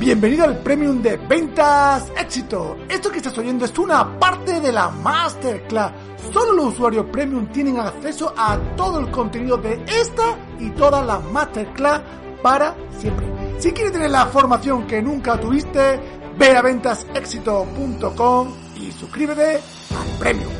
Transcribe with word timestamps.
Bienvenido 0.00 0.44
al 0.44 0.56
Premium 0.60 1.02
de 1.02 1.18
Ventas 1.18 2.10
Éxito. 2.18 2.78
Esto 2.88 3.10
que 3.10 3.18
estás 3.18 3.36
oyendo 3.36 3.66
es 3.66 3.78
una 3.78 4.18
parte 4.18 4.58
de 4.58 4.72
la 4.72 4.88
Masterclass. 4.88 5.92
Solo 6.32 6.54
los 6.54 6.72
usuarios 6.72 7.04
Premium 7.12 7.48
tienen 7.48 7.78
acceso 7.78 8.32
a 8.34 8.56
todo 8.78 8.98
el 8.98 9.10
contenido 9.10 9.58
de 9.58 9.78
esta 9.86 10.38
y 10.58 10.70
todas 10.70 11.06
las 11.06 11.22
Masterclass 11.24 12.00
para 12.42 12.74
siempre. 12.98 13.26
Si 13.58 13.72
quieres 13.72 13.92
tener 13.92 14.10
la 14.10 14.24
formación 14.24 14.86
que 14.86 15.02
nunca 15.02 15.38
tuviste, 15.38 16.00
ve 16.38 16.56
a 16.56 16.62
ventasexito.com 16.62 18.54
y 18.76 18.90
suscríbete 18.92 19.56
al 19.56 20.18
Premium. 20.18 20.59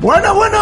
Bueno, 0.00 0.32
bueno, 0.32 0.58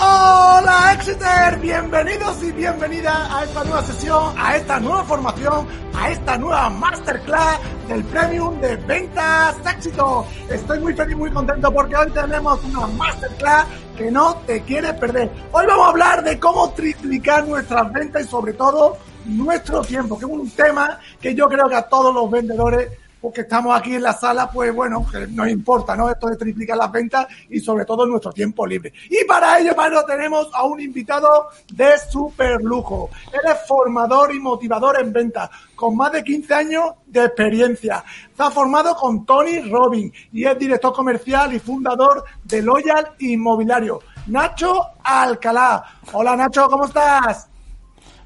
hola 0.00 0.94
Exeter, 0.94 1.60
bienvenidos 1.60 2.42
y 2.42 2.50
bienvenidas 2.50 3.30
a 3.30 3.44
esta 3.44 3.62
nueva 3.62 3.82
sesión, 3.84 4.34
a 4.36 4.56
esta 4.56 4.80
nueva 4.80 5.04
formación, 5.04 5.68
a 5.94 6.10
esta 6.10 6.36
nueva 6.36 6.68
masterclass 6.70 7.60
del 7.86 8.02
Premium 8.02 8.60
de 8.60 8.74
Ventas 8.74 9.54
Éxito. 9.64 10.26
Estoy 10.50 10.80
muy 10.80 10.92
feliz, 10.94 11.16
muy 11.16 11.30
contento 11.30 11.72
porque 11.72 11.94
hoy 11.94 12.10
tenemos 12.10 12.64
una 12.64 12.88
masterclass 12.88 13.66
que 13.96 14.10
no 14.10 14.34
te 14.44 14.60
quieres 14.62 14.94
perder. 14.94 15.30
Hoy 15.52 15.66
vamos 15.68 15.86
a 15.86 15.90
hablar 15.90 16.24
de 16.24 16.40
cómo 16.40 16.70
triplicar 16.70 17.46
nuestras 17.46 17.92
ventas 17.92 18.24
y 18.24 18.28
sobre 18.28 18.54
todo 18.54 18.98
nuestro 19.24 19.82
tiempo, 19.82 20.18
que 20.18 20.24
es 20.24 20.30
un 20.32 20.50
tema 20.50 20.98
que 21.20 21.32
yo 21.32 21.48
creo 21.48 21.68
que 21.68 21.76
a 21.76 21.82
todos 21.82 22.12
los 22.12 22.28
vendedores 22.28 22.90
porque 23.20 23.42
estamos 23.42 23.76
aquí 23.78 23.94
en 23.94 24.02
la 24.02 24.14
sala, 24.14 24.50
pues 24.50 24.74
bueno, 24.74 25.06
nos 25.30 25.48
importa, 25.48 25.94
¿no? 25.94 26.08
Esto 26.08 26.28
de 26.28 26.36
triplicar 26.36 26.76
las 26.76 26.90
ventas 26.90 27.26
y 27.50 27.60
sobre 27.60 27.84
todo 27.84 28.06
nuestro 28.06 28.32
tiempo 28.32 28.66
libre. 28.66 28.92
Y 29.10 29.24
para 29.24 29.58
ello, 29.58 29.74
Pablo, 29.76 30.04
tenemos 30.04 30.48
a 30.54 30.64
un 30.64 30.80
invitado 30.80 31.48
de 31.72 31.98
super 32.10 32.62
lujo. 32.62 33.10
Él 33.32 33.40
es 33.44 33.66
formador 33.68 34.34
y 34.34 34.38
motivador 34.38 35.00
en 35.00 35.12
ventas, 35.12 35.50
con 35.74 35.96
más 35.96 36.12
de 36.12 36.24
15 36.24 36.54
años 36.54 36.84
de 37.06 37.26
experiencia. 37.26 38.02
Está 38.30 38.50
formado 38.50 38.94
con 38.96 39.26
Tony 39.26 39.60
Robin 39.60 40.12
y 40.32 40.44
es 40.44 40.58
director 40.58 40.92
comercial 40.92 41.52
y 41.52 41.58
fundador 41.58 42.24
de 42.44 42.62
Loyal 42.62 43.12
Inmobiliario. 43.18 44.00
Nacho 44.26 44.80
Alcalá. 45.02 45.84
Hola 46.12 46.36
Nacho, 46.36 46.68
¿cómo 46.68 46.86
estás? 46.86 47.48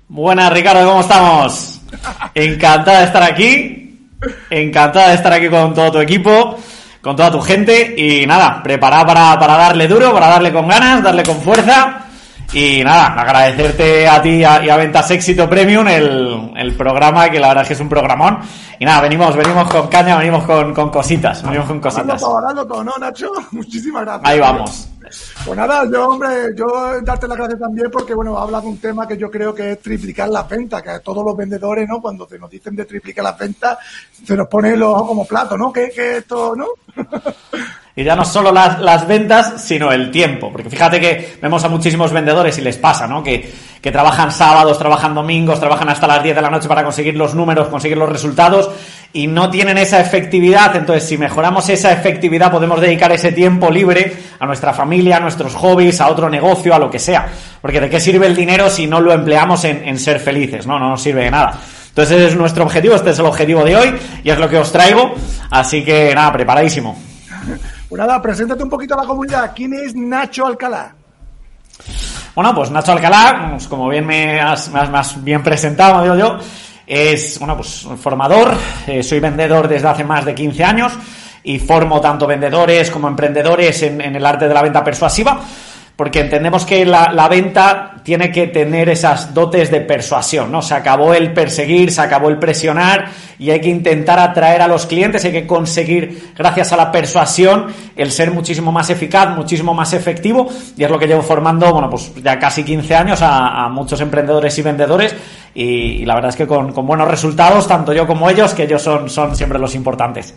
Buenas, 0.06 0.52
Ricardo, 0.52 0.86
¿cómo 0.86 1.00
estamos? 1.00 1.80
Encantada 2.34 3.00
de 3.00 3.06
estar 3.06 3.22
aquí 3.22 3.83
Encantada 4.50 5.08
de 5.08 5.14
estar 5.14 5.32
aquí 5.32 5.48
con 5.48 5.74
todo 5.74 5.92
tu 5.92 5.98
equipo, 5.98 6.58
con 7.00 7.16
toda 7.16 7.30
tu 7.30 7.40
gente 7.40 7.94
y 7.96 8.26
nada, 8.26 8.62
preparada 8.62 9.06
para, 9.06 9.38
para 9.38 9.56
darle 9.56 9.86
duro, 9.88 10.12
para 10.12 10.28
darle 10.28 10.52
con 10.52 10.68
ganas, 10.68 11.02
darle 11.02 11.22
con 11.22 11.40
fuerza. 11.40 12.00
Y 12.52 12.84
nada, 12.84 13.06
agradecerte 13.20 14.06
a 14.06 14.22
ti 14.22 14.28
y 14.30 14.44
a, 14.44 14.76
Ventas 14.76 15.10
Éxito 15.10 15.48
Premium 15.48 15.88
el, 15.88 16.52
el, 16.56 16.74
programa, 16.74 17.28
que 17.28 17.40
la 17.40 17.48
verdad 17.48 17.62
es 17.62 17.68
que 17.68 17.74
es 17.74 17.80
un 17.80 17.88
programón. 17.88 18.38
Y 18.78 18.84
nada, 18.84 19.00
venimos, 19.00 19.34
venimos 19.34 19.68
con 19.68 19.88
caña, 19.88 20.16
venimos 20.16 20.44
con, 20.44 20.72
con 20.72 20.90
cositas, 20.90 21.42
venimos 21.42 21.66
con 21.66 21.80
cositas. 21.80 22.20
Todo, 22.20 22.66
todo, 22.66 22.84
¿no, 22.84 22.92
Nacho? 23.00 23.33
Muchísimas 23.50 24.02
gracias. 24.02 24.30
Ahí 24.30 24.39
vamos. 24.39 24.89
Pues 25.44 25.56
nada, 25.56 25.88
yo, 25.90 26.08
hombre, 26.08 26.54
yo 26.56 27.00
darte 27.02 27.28
las 27.28 27.36
gracias 27.36 27.60
también 27.60 27.90
porque, 27.90 28.14
bueno, 28.14 28.38
habla 28.38 28.60
de 28.60 28.68
un 28.68 28.78
tema 28.78 29.06
que 29.06 29.16
yo 29.16 29.30
creo 29.30 29.54
que 29.54 29.72
es 29.72 29.80
triplicar 29.80 30.28
las 30.28 30.48
ventas, 30.48 30.82
que 30.82 30.90
a 30.90 31.00
todos 31.00 31.24
los 31.24 31.36
vendedores, 31.36 31.88
¿no? 31.88 32.00
Cuando 32.00 32.26
se 32.28 32.38
nos 32.38 32.50
dicen 32.50 32.74
de 32.76 32.84
triplicar 32.84 33.24
las 33.24 33.38
ventas, 33.38 33.78
se 34.24 34.36
nos 34.36 34.48
pone 34.48 34.76
los 34.76 34.88
ojos 34.88 35.08
como 35.08 35.26
plato, 35.26 35.56
¿no? 35.56 35.72
Que, 35.72 35.90
que 35.90 36.18
esto, 36.18 36.54
¿no? 36.56 36.66
Y 37.96 38.02
ya 38.02 38.16
no 38.16 38.24
solo 38.24 38.50
las, 38.50 38.80
las, 38.80 39.06
ventas, 39.06 39.62
sino 39.62 39.92
el 39.92 40.10
tiempo. 40.10 40.50
Porque 40.50 40.68
fíjate 40.68 41.00
que 41.00 41.36
vemos 41.40 41.62
a 41.62 41.68
muchísimos 41.68 42.12
vendedores 42.12 42.58
y 42.58 42.62
les 42.62 42.77
pasa, 42.77 43.06
¿no? 43.06 43.22
Que, 43.22 43.48
que 43.80 43.92
trabajan 43.92 44.32
sábados, 44.32 44.78
trabajan 44.78 45.14
domingos, 45.14 45.60
trabajan 45.60 45.88
hasta 45.88 46.08
las 46.08 46.22
10 46.22 46.34
de 46.34 46.42
la 46.42 46.50
noche 46.50 46.66
para 46.66 46.83
conseguir 46.83 47.14
los 47.14 47.36
números, 47.36 47.68
conseguir 47.68 47.96
los 47.96 48.08
resultados 48.08 48.70
y 49.12 49.28
no 49.28 49.48
tienen 49.48 49.78
esa 49.78 50.00
efectividad. 50.00 50.74
Entonces, 50.74 51.08
si 51.08 51.16
mejoramos 51.18 51.68
esa 51.68 51.92
efectividad, 51.92 52.50
podemos 52.50 52.80
dedicar 52.80 53.12
ese 53.12 53.30
tiempo 53.30 53.70
libre 53.70 54.12
a 54.40 54.46
nuestra 54.46 54.72
familia, 54.72 55.18
a 55.18 55.20
nuestros 55.20 55.54
hobbies, 55.54 56.00
a 56.00 56.08
otro 56.08 56.28
negocio, 56.28 56.74
a 56.74 56.80
lo 56.80 56.90
que 56.90 56.98
sea. 56.98 57.28
Porque 57.60 57.80
¿de 57.80 57.88
qué 57.88 58.00
sirve 58.00 58.27
el 58.27 58.34
dinero 58.34 58.70
si 58.70 58.88
no 58.88 59.00
lo 59.00 59.12
empleamos 59.12 59.64
en, 59.64 59.86
en 59.86 60.00
ser 60.00 60.18
felices? 60.18 60.66
No, 60.66 60.80
no 60.80 60.88
nos 60.88 61.00
sirve 61.00 61.22
de 61.22 61.30
nada. 61.30 61.60
Entonces, 61.90 62.16
ese 62.16 62.27
es 62.27 62.36
nuestro 62.36 62.64
objetivo, 62.64 62.96
este 62.96 63.10
es 63.10 63.18
el 63.20 63.27
objetivo 63.27 63.62
de 63.62 63.77
hoy 63.77 63.94
y 64.24 64.30
es 64.30 64.38
lo 64.38 64.48
que 64.48 64.58
os 64.58 64.72
traigo. 64.72 65.14
Así 65.50 65.84
que 65.84 66.12
nada, 66.12 66.33
preparadísimo. 66.33 66.98
Pues 67.94 68.08
nada, 68.08 68.20
preséntate 68.20 68.60
un 68.60 68.68
poquito 68.68 68.94
a 68.94 69.02
la 69.02 69.06
comunidad. 69.06 69.52
¿Quién 69.55 69.72
es 69.72 69.94
Nacho 69.94 70.44
Alcalá? 70.46 70.96
Bueno, 72.34 72.52
pues 72.52 72.68
Nacho 72.72 72.90
Alcalá, 72.90 73.50
pues 73.52 73.68
como 73.68 73.88
bien 73.88 74.05
me 74.05 74.40
has, 74.40 74.68
más 74.68 75.22
bien 75.22 75.44
presentado, 75.44 76.02
digo 76.02 76.16
yo, 76.16 76.38
es, 76.84 77.38
bueno, 77.38 77.56
pues 77.56 77.86
formador, 78.02 78.52
eh, 78.88 79.00
soy 79.04 79.20
vendedor 79.20 79.68
desde 79.68 79.86
hace 79.86 80.02
más 80.02 80.24
de 80.24 80.34
15 80.34 80.64
años 80.64 80.92
y 81.44 81.60
formo 81.60 82.00
tanto 82.00 82.27
vendedores 82.27 82.90
como 82.90 83.06
emprendedores 83.06 83.80
en, 83.84 84.00
en 84.00 84.16
el 84.16 84.27
arte 84.27 84.48
de 84.48 84.54
la 84.54 84.62
venta 84.62 84.83
persuasiva 84.83 85.40
porque 85.96 86.20
entendemos 86.20 86.64
que 86.64 86.84
la, 86.84 87.28
venta 87.28 87.94
tiene 88.02 88.32
que 88.32 88.48
tener 88.48 88.88
esas 88.88 89.32
dotes 89.32 89.70
de 89.70 89.80
persuasión, 89.80 90.50
¿no? 90.50 90.60
Se 90.60 90.74
acabó 90.74 91.14
el 91.14 91.32
perseguir, 91.32 91.92
se 91.92 92.00
acabó 92.00 92.28
el 92.28 92.38
presionar 92.38 93.10
y 93.38 93.50
hay 93.50 93.60
que 93.60 93.68
intentar 93.68 94.18
atraer 94.18 94.60
a 94.60 94.68
los 94.68 94.86
clientes, 94.86 95.24
hay 95.24 95.33
que 95.33 95.46
conseguir, 95.46 96.33
gracias 96.36 96.72
a 96.72 96.77
la 96.77 96.90
persuasión, 96.90 97.68
el 97.94 98.10
ser 98.10 98.33
muchísimo 98.33 98.72
más 98.72 98.90
eficaz, 98.90 99.36
muchísimo 99.36 99.72
más 99.72 99.92
efectivo 99.92 100.48
y 100.77 100.83
es 100.83 100.90
lo 100.90 100.98
que 100.98 101.06
llevo 101.06 101.22
formando, 101.22 101.72
bueno, 101.72 101.88
pues 101.88 102.12
ya 102.22 102.38
casi 102.38 102.64
15 102.64 102.94
años 102.94 103.20
a, 103.22 103.68
muchos 103.68 104.00
emprendedores 104.00 104.58
y 104.58 104.62
vendedores 104.62 105.14
y, 105.54 106.04
la 106.04 106.14
verdad 106.16 106.30
es 106.30 106.36
que 106.36 106.46
con, 106.46 106.72
buenos 106.74 107.08
resultados, 107.08 107.68
tanto 107.68 107.92
yo 107.92 108.06
como 108.06 108.28
ellos, 108.28 108.52
que 108.52 108.64
ellos 108.64 108.83
son, 108.83 109.08
son 109.08 109.36
siempre 109.36 109.58
los 109.58 109.74
importantes. 109.74 110.34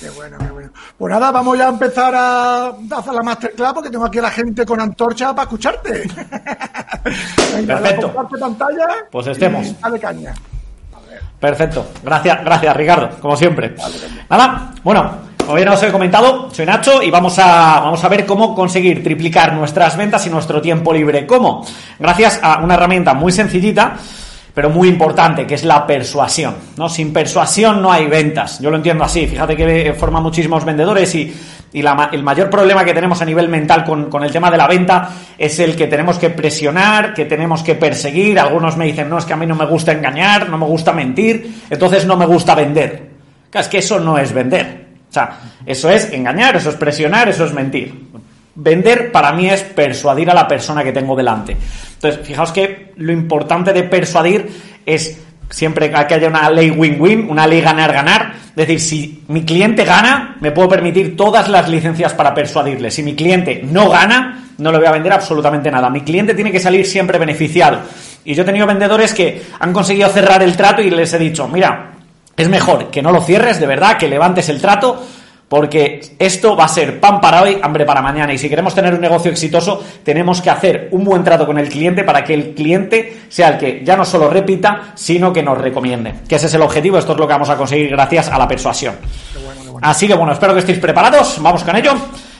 Qué 0.00 0.10
bueno, 0.10 0.36
qué 0.38 0.52
bueno. 0.52 0.67
Pues 0.98 1.12
nada, 1.12 1.30
vamos 1.30 1.56
ya 1.56 1.66
a 1.66 1.68
empezar 1.68 2.12
a 2.12 2.66
hacer 2.68 3.14
la 3.14 3.22
masterclass 3.22 3.72
porque 3.72 3.88
tengo 3.88 4.04
aquí 4.04 4.18
a 4.18 4.22
la 4.22 4.30
gente 4.30 4.66
con 4.66 4.80
antorcha 4.80 5.30
para 5.32 5.44
escucharte. 5.44 5.92
Perfecto. 7.66 8.12
pantalla. 8.40 8.88
Pues 9.08 9.28
estemos. 9.28 9.80
dale 9.80 10.00
caña. 10.00 10.34
Perfecto. 11.38 11.86
Gracias, 12.02 12.44
gracias 12.44 12.76
Ricardo, 12.76 13.10
como 13.20 13.36
siempre. 13.36 13.76
Nada, 14.28 14.72
bueno, 14.82 15.18
como 15.38 15.54
bien 15.54 15.68
os 15.68 15.80
he 15.84 15.92
comentado, 15.92 16.50
soy 16.50 16.66
Nacho 16.66 17.00
y 17.00 17.12
vamos 17.12 17.38
a, 17.38 17.78
vamos 17.78 18.02
a 18.02 18.08
ver 18.08 18.26
cómo 18.26 18.56
conseguir 18.56 19.04
triplicar 19.04 19.52
nuestras 19.52 19.96
ventas 19.96 20.26
y 20.26 20.30
nuestro 20.30 20.60
tiempo 20.60 20.92
libre. 20.92 21.28
¿Cómo? 21.28 21.64
Gracias 22.00 22.40
a 22.42 22.58
una 22.58 22.74
herramienta 22.74 23.14
muy 23.14 23.30
sencillita 23.30 23.96
pero 24.58 24.70
muy 24.70 24.88
importante, 24.88 25.46
que 25.46 25.54
es 25.54 25.62
la 25.62 25.86
persuasión. 25.86 26.56
¿no? 26.76 26.88
Sin 26.88 27.12
persuasión 27.12 27.80
no 27.80 27.92
hay 27.92 28.08
ventas. 28.08 28.58
Yo 28.58 28.72
lo 28.72 28.76
entiendo 28.76 29.04
así. 29.04 29.24
Fíjate 29.28 29.54
que 29.54 29.94
forma 29.96 30.20
muchísimos 30.20 30.64
vendedores 30.64 31.14
y, 31.14 31.32
el 31.72 32.22
mayor 32.24 32.50
problema 32.50 32.84
que 32.84 32.92
tenemos 32.92 33.22
a 33.22 33.24
nivel 33.24 33.48
mental 33.48 33.84
con, 33.84 34.10
con, 34.10 34.24
el 34.24 34.32
tema 34.32 34.50
de 34.50 34.56
la 34.56 34.66
venta 34.66 35.10
es 35.38 35.60
el 35.60 35.76
que 35.76 35.86
tenemos 35.86 36.18
que 36.18 36.30
presionar, 36.30 37.14
que 37.14 37.26
tenemos 37.26 37.62
que 37.62 37.76
perseguir. 37.76 38.40
Algunos 38.40 38.76
me 38.76 38.86
dicen, 38.86 39.08
no, 39.08 39.18
es 39.18 39.26
que 39.26 39.32
a 39.32 39.36
mí 39.36 39.46
no 39.46 39.54
me 39.54 39.64
gusta 39.64 39.92
engañar, 39.92 40.48
no 40.48 40.58
me 40.58 40.66
gusta 40.66 40.92
mentir, 40.92 41.62
entonces 41.70 42.04
no 42.04 42.16
me 42.16 42.26
gusta 42.26 42.56
vender. 42.56 43.10
Es 43.52 43.68
que 43.68 43.78
eso 43.78 44.00
no 44.00 44.18
es 44.18 44.32
vender. 44.32 44.86
O 45.08 45.12
sea, 45.12 45.38
eso 45.64 45.88
es 45.88 46.12
engañar, 46.12 46.56
eso 46.56 46.70
es 46.70 46.74
presionar, 46.74 47.28
eso 47.28 47.44
es 47.44 47.52
mentir. 47.52 48.08
Vender 48.60 49.12
para 49.12 49.32
mí 49.32 49.48
es 49.48 49.62
persuadir 49.62 50.28
a 50.30 50.34
la 50.34 50.48
persona 50.48 50.82
que 50.82 50.90
tengo 50.90 51.14
delante. 51.14 51.56
Entonces, 51.94 52.26
fijaos 52.26 52.50
que 52.50 52.92
lo 52.96 53.12
importante 53.12 53.72
de 53.72 53.84
persuadir 53.84 54.50
es 54.84 55.16
siempre 55.48 55.90
que 55.90 56.14
haya 56.14 56.26
una 56.26 56.50
ley 56.50 56.70
win-win, 56.70 57.30
una 57.30 57.46
ley 57.46 57.60
ganar-ganar. 57.60 58.34
Es 58.50 58.56
decir, 58.56 58.80
si 58.80 59.24
mi 59.28 59.44
cliente 59.44 59.84
gana, 59.84 60.36
me 60.40 60.50
puedo 60.50 60.68
permitir 60.68 61.16
todas 61.16 61.48
las 61.48 61.68
licencias 61.68 62.14
para 62.14 62.34
persuadirle. 62.34 62.90
Si 62.90 63.04
mi 63.04 63.14
cliente 63.14 63.60
no 63.62 63.88
gana, 63.88 64.48
no 64.58 64.72
le 64.72 64.78
voy 64.78 64.88
a 64.88 64.92
vender 64.92 65.12
absolutamente 65.12 65.70
nada. 65.70 65.88
Mi 65.88 66.00
cliente 66.00 66.34
tiene 66.34 66.50
que 66.50 66.58
salir 66.58 66.84
siempre 66.84 67.16
beneficiado. 67.16 67.78
Y 68.24 68.34
yo 68.34 68.42
he 68.42 68.46
tenido 68.46 68.66
vendedores 68.66 69.14
que 69.14 69.40
han 69.60 69.72
conseguido 69.72 70.08
cerrar 70.08 70.42
el 70.42 70.56
trato 70.56 70.82
y 70.82 70.90
les 70.90 71.12
he 71.14 71.18
dicho, 71.18 71.46
mira, 71.46 71.92
es 72.36 72.48
mejor 72.48 72.90
que 72.90 73.02
no 73.02 73.12
lo 73.12 73.22
cierres, 73.22 73.60
de 73.60 73.66
verdad, 73.66 73.96
que 73.96 74.08
levantes 74.08 74.48
el 74.48 74.60
trato, 74.60 75.00
Porque 75.48 76.00
esto 76.18 76.54
va 76.54 76.64
a 76.64 76.68
ser 76.68 77.00
pan 77.00 77.20
para 77.20 77.42
hoy, 77.42 77.58
hambre 77.62 77.86
para 77.86 78.02
mañana. 78.02 78.32
Y 78.32 78.38
si 78.38 78.48
queremos 78.48 78.74
tener 78.74 78.92
un 78.94 79.00
negocio 79.00 79.30
exitoso, 79.30 79.82
tenemos 80.02 80.42
que 80.42 80.50
hacer 80.50 80.88
un 80.90 81.04
buen 81.04 81.24
trato 81.24 81.46
con 81.46 81.58
el 81.58 81.68
cliente 81.68 82.04
para 82.04 82.22
que 82.22 82.34
el 82.34 82.54
cliente 82.54 83.22
sea 83.28 83.48
el 83.48 83.58
que 83.58 83.82
ya 83.82 83.96
no 83.96 84.04
solo 84.04 84.28
repita, 84.28 84.92
sino 84.94 85.32
que 85.32 85.42
nos 85.42 85.56
recomiende. 85.56 86.14
Que 86.28 86.36
ese 86.36 86.48
es 86.48 86.54
el 86.54 86.62
objetivo, 86.62 86.98
esto 86.98 87.12
es 87.12 87.18
lo 87.18 87.26
que 87.26 87.32
vamos 87.32 87.48
a 87.48 87.56
conseguir 87.56 87.88
gracias 87.90 88.28
a 88.28 88.38
la 88.38 88.46
persuasión. 88.46 88.96
Así 89.80 90.06
que 90.06 90.14
bueno, 90.14 90.32
espero 90.32 90.52
que 90.52 90.60
estéis 90.60 90.78
preparados. 90.78 91.38
Vamos 91.40 91.64
con 91.64 91.76
ello. 91.76 91.92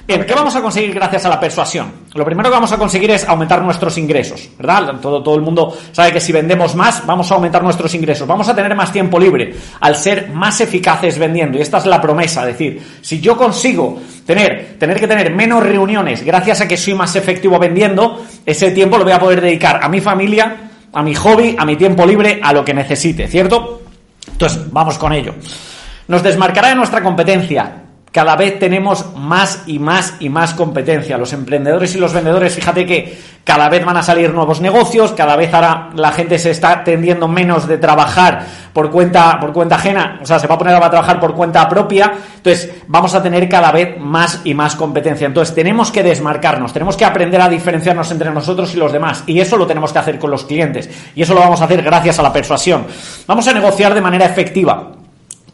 Bien, 0.09 0.25
¿qué 0.25 0.33
vamos 0.33 0.57
a 0.57 0.63
conseguir 0.63 0.95
gracias 0.95 1.27
a 1.27 1.29
la 1.29 1.39
persuasión? 1.39 1.93
Lo 2.15 2.25
primero 2.25 2.49
que 2.49 2.55
vamos 2.55 2.73
a 2.73 2.79
conseguir 2.79 3.11
es 3.11 3.29
aumentar 3.29 3.61
nuestros 3.61 3.99
ingresos, 3.99 4.49
¿verdad? 4.57 4.95
Todo, 5.03 5.23
todo 5.23 5.35
el 5.35 5.43
mundo 5.43 5.77
sabe 5.93 6.13
que 6.13 6.19
si 6.19 6.33
vendemos 6.33 6.75
más, 6.75 7.05
vamos 7.05 7.31
a 7.31 7.35
aumentar 7.35 7.63
nuestros 7.63 7.93
ingresos, 7.93 8.27
vamos 8.27 8.49
a 8.49 8.55
tener 8.55 8.75
más 8.75 8.91
tiempo 8.91 9.21
libre 9.21 9.55
al 9.81 9.95
ser 9.95 10.31
más 10.31 10.63
eficaces 10.63 11.19
vendiendo. 11.19 11.59
Y 11.59 11.61
esta 11.61 11.77
es 11.77 11.85
la 11.85 12.01
promesa, 12.01 12.41
es 12.41 12.57
decir, 12.57 12.83
si 13.03 13.21
yo 13.21 13.37
consigo 13.37 14.01
tener, 14.25 14.79
tener 14.79 14.99
que 14.99 15.07
tener 15.07 15.31
menos 15.35 15.63
reuniones 15.63 16.25
gracias 16.25 16.63
a 16.63 16.67
que 16.67 16.79
soy 16.79 16.95
más 16.95 17.15
efectivo 17.15 17.59
vendiendo, 17.59 18.25
ese 18.47 18.71
tiempo 18.71 18.97
lo 18.97 19.05
voy 19.05 19.13
a 19.13 19.21
poder 19.21 19.43
dedicar 19.43 19.79
a 19.83 19.91
mi 19.91 20.01
familia, 20.01 20.71
a 20.91 21.03
mi 21.03 21.15
hobby, 21.15 21.55
a 21.59 21.67
mi 21.67 21.77
tiempo 21.77 22.07
libre, 22.07 22.41
a 22.43 22.55
lo 22.55 22.65
que 22.65 22.73
necesite, 22.73 23.29
¿cierto? 23.29 23.83
Entonces, 24.27 24.73
vamos 24.73 24.97
con 24.97 25.13
ello. 25.13 25.35
Nos 26.07 26.23
desmarcará 26.23 26.71
de 26.71 26.77
nuestra 26.77 27.03
competencia 27.03 27.88
cada 28.13 28.37
vez 28.37 28.59
tenemos 28.59 29.15
más 29.17 29.63
y 29.67 29.79
más 29.79 30.15
y 30.21 30.29
más 30.29 30.55
competencia. 30.55 31.19
Los 31.19 31.33
emprendedores 31.33 31.95
y 31.95 31.99
los 31.99 32.13
vendedores, 32.13 32.55
fíjate 32.55 32.87
que 32.87 33.19
cada 33.45 33.69
vez 33.69 33.85
van 33.85 33.97
a 33.97 34.03
salir 34.03 34.33
nuevos 34.33 34.61
negocios, 34.61 35.13
cada 35.13 35.37
vez 35.37 35.53
ahora 35.53 35.91
la 35.95 36.13
gente 36.13 36.39
se 36.39 36.51
está 36.51 36.85
tendiendo 36.85 37.29
menos 37.29 37.67
de 37.67 37.79
trabajar 37.79 38.47
por 38.73 38.91
cuenta, 38.91 39.39
por 39.41 39.53
cuenta 39.53 39.77
ajena, 39.77 40.19
o 40.23 40.27
sea, 40.27 40.39
se 40.39 40.47
va 40.47 40.55
a 40.55 40.59
poner 40.59 40.75
a 40.75 40.91
trabajar 40.91 41.19
por 41.19 41.35
cuenta 41.35 41.69
propia, 41.69 42.13
entonces 42.37 42.71
vamos 42.87 43.15
a 43.15 43.23
tener 43.23 43.49
cada 43.49 43.73
vez 43.73 43.99
más 43.99 44.43
y 44.45 44.55
más 44.55 44.77
competencia. 44.77 45.27
Entonces 45.27 45.55
tenemos 45.55 45.91
que 45.91 46.03
desmarcarnos, 46.03 46.73
tenemos 46.73 46.97
que 46.97 47.05
aprender 47.05 47.41
a 47.41 47.49
diferenciarnos 47.49 48.11
entre 48.11 48.31
nosotros 48.31 48.75
y 48.75 48.77
los 48.77 48.93
demás, 48.93 49.25
y 49.27 49.41
eso 49.41 49.57
lo 49.57 49.67
tenemos 49.67 49.93
que 49.93 49.99
hacer 49.99 50.19
con 50.19 50.31
los 50.31 50.45
clientes, 50.45 50.89
y 51.15 51.23
eso 51.23 51.35
lo 51.35 51.41
vamos 51.41 51.61
a 51.61 51.65
hacer 51.65 51.83
gracias 51.83 52.19
a 52.19 52.23
la 52.23 52.33
persuasión. 52.33 52.87
Vamos 53.27 53.49
a 53.49 53.53
negociar 53.53 53.95
de 53.95 54.01
manera 54.01 54.27
efectiva. 54.27 54.98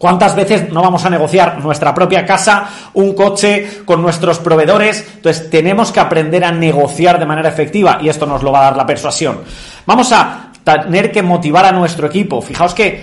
¿Cuántas 0.05 0.37
veces 0.37 0.71
no 0.71 0.83
vamos 0.83 1.03
a 1.06 1.09
negociar 1.09 1.65
nuestra 1.65 1.95
propia 1.95 2.27
casa, 2.27 2.69
un 2.93 3.15
coche 3.15 3.81
con 3.87 4.03
nuestros 4.03 4.39
proveedores? 4.39 5.03
Entonces 5.15 5.49
tenemos 5.49 5.91
que 5.93 5.99
aprender 5.99 6.45
a 6.45 6.53
negociar 6.53 7.19
de 7.19 7.25
manera 7.25 7.49
efectiva 7.49 7.99
y 8.03 8.11
esto 8.11 8.27
nos 8.27 8.43
lo 8.43 8.53
va 8.53 8.59
a 8.59 8.65
dar 8.65 8.77
la 8.77 8.85
persuasión. 8.85 9.41
Vamos 9.87 10.12
a 10.12 10.53
tener 10.62 11.11
que 11.11 11.23
motivar 11.23 11.65
a 11.65 11.73
nuestro 11.73 12.06
equipo. 12.06 12.43
Fijaos 12.43 12.75
que 12.75 13.03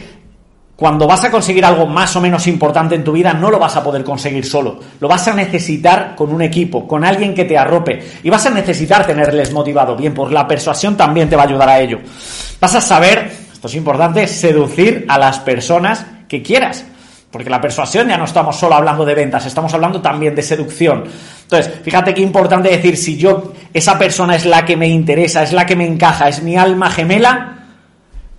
cuando 0.75 1.07
vas 1.07 1.23
a 1.23 1.31
conseguir 1.31 1.65
algo 1.65 1.87
más 1.87 2.15
o 2.17 2.21
menos 2.21 2.45
importante 2.45 2.93
en 2.93 3.03
tu 3.03 3.13
vida, 3.13 3.33
no 3.33 3.49
lo 3.49 3.57
vas 3.57 3.75
a 3.75 3.83
poder 3.83 4.03
conseguir 4.03 4.45
solo. 4.45 4.79
Lo 4.99 5.07
vas 5.07 5.27
a 5.27 5.33
necesitar 5.33 6.13
con 6.15 6.31
un 6.31 6.43
equipo, 6.43 6.87
con 6.87 7.03
alguien 7.03 7.33
que 7.33 7.45
te 7.45 7.57
arrope. 7.57 7.99
Y 8.21 8.29
vas 8.29 8.45
a 8.45 8.51
necesitar 8.51 9.07
tenerles 9.07 9.51
motivado. 9.51 9.95
Bien, 9.95 10.13
pues 10.13 10.31
la 10.31 10.47
persuasión 10.47 10.95
también 10.95 11.27
te 11.27 11.35
va 11.35 11.41
a 11.41 11.47
ayudar 11.47 11.69
a 11.69 11.79
ello. 11.79 11.97
Vas 12.59 12.75
a 12.75 12.81
saber, 12.81 13.31
esto 13.51 13.67
es 13.67 13.73
importante, 13.73 14.27
seducir 14.27 15.07
a 15.09 15.17
las 15.17 15.39
personas 15.39 16.05
que 16.27 16.43
quieras. 16.43 16.85
Porque 17.31 17.49
la 17.49 17.61
persuasión 17.61 18.09
ya 18.09 18.17
no 18.17 18.25
estamos 18.25 18.57
solo 18.57 18.75
hablando 18.75 19.05
de 19.05 19.15
ventas, 19.15 19.45
estamos 19.45 19.73
hablando 19.73 20.01
también 20.01 20.35
de 20.35 20.41
seducción. 20.41 21.05
Entonces, 21.43 21.79
fíjate 21.81 22.13
qué 22.13 22.21
importante 22.21 22.69
decir, 22.69 22.97
si 22.97 23.17
yo, 23.17 23.53
esa 23.73 23.97
persona 23.97 24.35
es 24.35 24.45
la 24.45 24.65
que 24.65 24.75
me 24.75 24.87
interesa, 24.87 25.41
es 25.41 25.53
la 25.53 25.65
que 25.65 25.77
me 25.77 25.87
encaja, 25.87 26.27
es 26.27 26.43
mi 26.43 26.57
alma 26.57 26.89
gemela, 26.89 27.59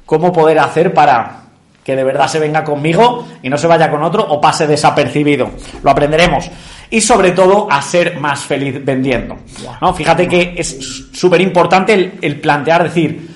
¿cómo 0.05 0.31
poder 0.31 0.59
hacer 0.59 0.93
para 0.93 1.41
que 1.83 1.97
de 1.97 2.05
verdad 2.05 2.29
se 2.29 2.39
venga 2.39 2.63
conmigo 2.63 3.27
y 3.43 3.49
no 3.49 3.57
se 3.57 3.67
vaya 3.67 3.91
con 3.91 4.03
otro 4.03 4.27
o 4.29 4.39
pase 4.39 4.67
desapercibido? 4.67 5.51
Lo 5.83 5.91
aprenderemos. 5.91 6.51
Y 6.91 7.01
sobre 7.01 7.31
todo 7.31 7.69
a 7.71 7.81
ser 7.81 8.21
más 8.21 8.41
feliz 8.41 8.85
vendiendo. 8.85 9.39
¿no? 9.81 9.95
Fíjate 9.95 10.29
que 10.29 10.55
es 10.59 11.09
súper 11.15 11.41
importante 11.41 11.95
el, 11.95 12.19
el 12.21 12.39
plantear, 12.39 12.85
decir, 12.85 13.32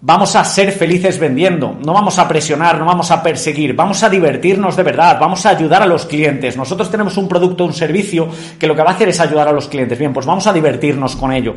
Vamos 0.00 0.36
a 0.36 0.44
ser 0.44 0.70
felices 0.70 1.18
vendiendo, 1.18 1.76
no 1.84 1.92
vamos 1.92 2.20
a 2.20 2.28
presionar, 2.28 2.78
no 2.78 2.84
vamos 2.84 3.10
a 3.10 3.20
perseguir, 3.20 3.74
vamos 3.74 4.00
a 4.04 4.08
divertirnos 4.08 4.76
de 4.76 4.84
verdad, 4.84 5.18
vamos 5.18 5.44
a 5.44 5.50
ayudar 5.50 5.82
a 5.82 5.86
los 5.86 6.06
clientes. 6.06 6.56
Nosotros 6.56 6.88
tenemos 6.88 7.16
un 7.16 7.26
producto, 7.26 7.64
un 7.64 7.72
servicio 7.72 8.28
que 8.60 8.68
lo 8.68 8.76
que 8.76 8.82
va 8.84 8.90
a 8.90 8.94
hacer 8.94 9.08
es 9.08 9.18
ayudar 9.18 9.48
a 9.48 9.52
los 9.52 9.66
clientes. 9.66 9.98
Bien, 9.98 10.12
pues 10.12 10.24
vamos 10.24 10.46
a 10.46 10.52
divertirnos 10.52 11.16
con 11.16 11.32
ello. 11.32 11.56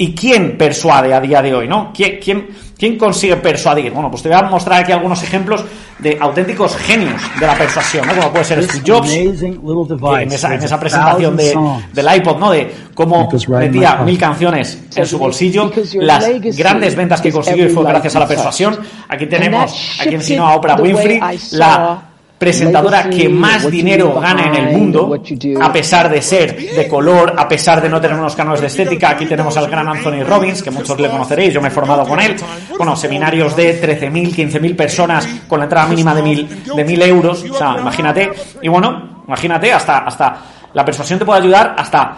¿Y 0.00 0.14
quién 0.14 0.56
persuade 0.56 1.12
a 1.12 1.20
día 1.20 1.42
de 1.42 1.54
hoy, 1.54 1.68
no? 1.68 1.92
¿Quién, 1.92 2.18
quién, 2.24 2.48
quién 2.78 2.96
consigue 2.96 3.36
persuadir? 3.36 3.92
Bueno, 3.92 4.10
pues 4.10 4.22
te 4.22 4.30
voy 4.30 4.38
a 4.38 4.42
mostrar 4.44 4.80
aquí 4.80 4.92
algunos 4.92 5.22
ejemplos 5.22 5.62
de 5.98 6.16
auténticos 6.18 6.74
genios 6.74 7.20
de 7.38 7.46
la 7.46 7.54
persuasión, 7.54 8.06
¿no? 8.06 8.14
Como 8.14 8.30
puede 8.30 8.46
ser 8.46 8.62
Steve 8.62 8.82
Jobs, 8.86 9.12
en 9.12 10.32
esa, 10.32 10.54
en 10.54 10.62
esa 10.62 10.80
presentación 10.80 11.36
de, 11.36 11.54
del 11.92 12.16
iPod, 12.16 12.38
¿no? 12.38 12.50
De 12.50 12.74
cómo 12.94 13.28
metía 13.50 13.96
mil 13.96 14.16
canciones 14.16 14.84
en 14.96 15.06
su 15.06 15.18
bolsillo, 15.18 15.70
las 15.96 16.24
grandes 16.56 16.96
ventas 16.96 17.20
que 17.20 17.30
consiguió 17.30 17.66
y 17.66 17.68
fue 17.68 17.84
gracias 17.84 18.16
a 18.16 18.20
la 18.20 18.26
persuasión. 18.26 18.78
Aquí 19.06 19.26
tenemos 19.26 19.98
a 20.00 20.04
quien 20.04 20.22
sino 20.22 20.46
a 20.46 20.54
Oprah 20.54 20.76
Winfrey, 20.76 21.20
la 21.52 22.09
presentadora 22.40 23.10
que 23.10 23.28
más 23.28 23.70
dinero 23.70 24.18
gana 24.18 24.46
en 24.46 24.54
el 24.54 24.76
mundo, 24.78 25.14
a 25.60 25.70
pesar 25.70 26.08
de 26.08 26.22
ser 26.22 26.56
de 26.56 26.88
color, 26.88 27.34
a 27.36 27.46
pesar 27.46 27.82
de 27.82 27.88
no 27.90 28.00
tener 28.00 28.18
unos 28.18 28.34
canales 28.34 28.62
de 28.62 28.68
estética. 28.68 29.10
Aquí 29.10 29.26
tenemos 29.26 29.54
al 29.58 29.68
gran 29.68 29.86
Anthony 29.86 30.24
Robbins, 30.24 30.62
que 30.62 30.70
muchos 30.70 30.98
le 30.98 31.10
conoceréis, 31.10 31.52
yo 31.52 31.60
me 31.60 31.68
he 31.68 31.70
formado 31.70 32.06
con 32.06 32.18
él. 32.18 32.36
Bueno, 32.78 32.96
seminarios 32.96 33.54
de 33.54 33.78
13.000, 33.78 34.34
15.000 34.34 34.74
personas 34.74 35.28
con 35.46 35.58
la 35.58 35.66
entrada 35.66 35.86
mínima 35.86 36.14
de 36.14 36.22
1.000 36.22 36.74
de 36.76 36.84
mil 36.84 37.02
euros, 37.02 37.44
o 37.44 37.54
sea, 37.54 37.76
imagínate. 37.78 38.32
Y 38.62 38.68
bueno, 38.68 39.22
imagínate, 39.26 39.70
hasta, 39.74 39.98
hasta 39.98 40.36
la 40.72 40.82
persuasión 40.82 41.18
te 41.18 41.26
puede 41.26 41.40
ayudar 41.40 41.74
hasta 41.76 42.16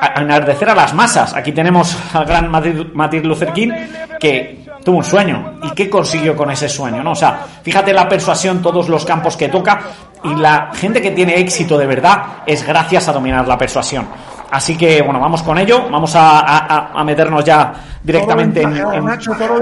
a 0.00 0.22
enardecer 0.22 0.70
a 0.70 0.74
las 0.74 0.94
masas. 0.94 1.34
Aquí 1.34 1.52
tenemos 1.52 1.94
al 2.14 2.24
gran 2.24 2.50
Martin 2.50 3.28
Luther 3.28 3.52
King, 3.52 3.70
que 4.18 4.64
tuvo 4.84 4.98
un 4.98 5.04
sueño. 5.04 5.54
¿Y 5.62 5.70
qué 5.70 5.88
consiguió 5.88 6.36
con 6.36 6.50
ese 6.50 6.68
sueño? 6.68 7.02
¿no? 7.02 7.12
O 7.12 7.16
sea, 7.16 7.40
fíjate 7.62 7.92
la 7.92 8.08
persuasión, 8.08 8.62
todos 8.62 8.88
los 8.88 9.04
campos 9.04 9.36
que 9.36 9.48
toca, 9.48 9.80
y 10.24 10.34
la 10.34 10.70
gente 10.74 11.00
que 11.00 11.12
tiene 11.12 11.38
éxito 11.38 11.78
de 11.78 11.86
verdad 11.86 12.42
es 12.46 12.66
gracias 12.66 13.08
a 13.08 13.12
dominar 13.12 13.46
la 13.46 13.56
persuasión. 13.56 14.06
Así 14.50 14.76
que, 14.76 15.02
bueno, 15.02 15.20
vamos 15.20 15.42
con 15.42 15.58
ello, 15.58 15.88
vamos 15.90 16.14
a, 16.16 16.40
a, 16.40 17.00
a 17.00 17.04
meternos 17.04 17.44
ya 17.44 17.72
directamente 18.02 18.62
en, 18.62 18.76
en... 18.76 19.04
Nacho, 19.04 19.32
todo 19.34 19.60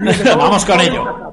Vamos 0.36 0.64
con 0.64 0.80
ello. 0.80 1.32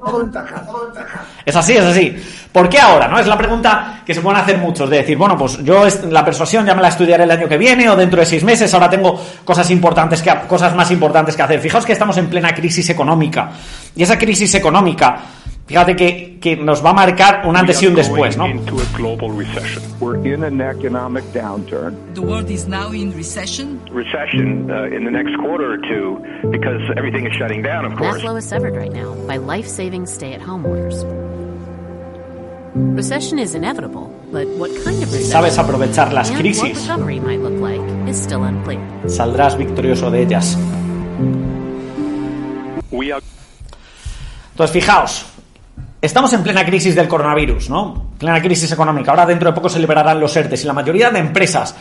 Es 1.44 1.56
así, 1.56 1.76
es 1.76 1.84
así. 1.84 2.16
¿Por 2.52 2.68
qué 2.68 2.78
ahora? 2.78 3.08
¿No? 3.08 3.18
Es 3.18 3.26
la 3.26 3.36
pregunta 3.36 4.02
que 4.04 4.14
se 4.14 4.20
pueden 4.20 4.40
hacer 4.40 4.58
muchos, 4.58 4.88
de 4.88 4.98
decir, 4.98 5.16
bueno, 5.16 5.36
pues 5.36 5.62
yo 5.62 5.84
la 6.10 6.24
persuasión 6.24 6.64
ya 6.64 6.74
me 6.74 6.82
la 6.82 6.88
estudiaré 6.88 7.24
el 7.24 7.30
año 7.30 7.48
que 7.48 7.58
viene 7.58 7.88
o 7.88 7.96
dentro 7.96 8.20
de 8.20 8.26
seis 8.26 8.42
meses, 8.42 8.72
ahora 8.74 8.88
tengo 8.88 9.20
cosas 9.44 9.70
importantes 9.70 10.22
que 10.22 10.32
cosas 10.48 10.74
más 10.74 10.90
importantes 10.90 11.36
que 11.36 11.42
hacer. 11.42 11.60
Fijaos 11.60 11.84
que 11.84 11.92
estamos 11.92 12.16
en 12.16 12.28
plena 12.28 12.54
crisis 12.54 12.88
económica. 12.90 13.50
Y 13.94 14.02
esa 14.02 14.16
crisis 14.18 14.54
económica 14.54 15.18
Fíjate 15.68 15.96
que, 15.96 16.38
que, 16.40 16.56
nos 16.56 16.82
va 16.82 16.90
a 16.90 16.94
marcar 16.94 17.46
un 17.46 17.54
antes 17.54 17.82
y 17.82 17.88
un 17.88 17.94
después, 17.94 18.38
¿no? 18.38 18.46
We're 20.00 20.16
in 20.24 20.42
an 20.42 20.62
economic 20.62 21.24
downturn. 21.34 21.94
The 22.14 22.22
world 22.22 22.48
is 22.50 22.66
now 22.66 22.90
in 22.92 23.12
recession. 23.14 23.78
Recession 23.92 24.70
uh, 24.70 24.84
in 24.84 25.04
the 25.04 25.10
next 25.10 25.36
quarter 25.36 25.70
or 25.70 25.76
two 25.76 26.24
because 26.50 26.80
everything 26.96 27.26
is 27.26 27.36
shutting 27.36 27.62
down, 27.62 27.84
of 27.84 27.98
course. 27.98 28.14
That's 28.14 28.24
lowest 28.24 28.48
severed 28.48 28.76
right 28.76 28.92
now 28.92 29.12
by 29.26 29.36
life-saving 29.36 30.06
stay-at-home 30.06 30.64
orders. 30.64 31.04
Sabes 35.24 35.58
aprovechar 35.58 36.12
las 36.12 36.30
and 36.30 36.40
crisis. 36.40 36.62
what 36.62 36.72
recovery 36.72 37.20
might 37.20 37.40
look 37.40 37.60
like 37.60 38.10
is 38.10 38.16
still 38.16 38.42
unclear. 38.44 38.80
Saldrás 39.06 39.56
victorioso 39.56 40.10
de 40.10 40.22
ellas. 40.22 40.56
We 42.90 43.12
are 43.12 43.22
Entonces, 44.58 44.72
fijaos, 44.82 45.24
estamos 46.02 46.32
en 46.32 46.42
plena 46.42 46.66
crisis 46.66 46.96
del 46.96 47.06
coronavirus, 47.06 47.70
¿no? 47.70 48.10
Plena 48.18 48.42
crisis 48.42 48.72
económica. 48.72 49.12
Ahora 49.12 49.24
dentro 49.24 49.48
de 49.48 49.54
poco 49.54 49.68
se 49.68 49.78
liberarán 49.78 50.18
los 50.18 50.36
ERTES 50.36 50.64
y 50.64 50.66
la 50.66 50.72
mayoría 50.72 51.10
de 51.10 51.20
empresas 51.20 51.76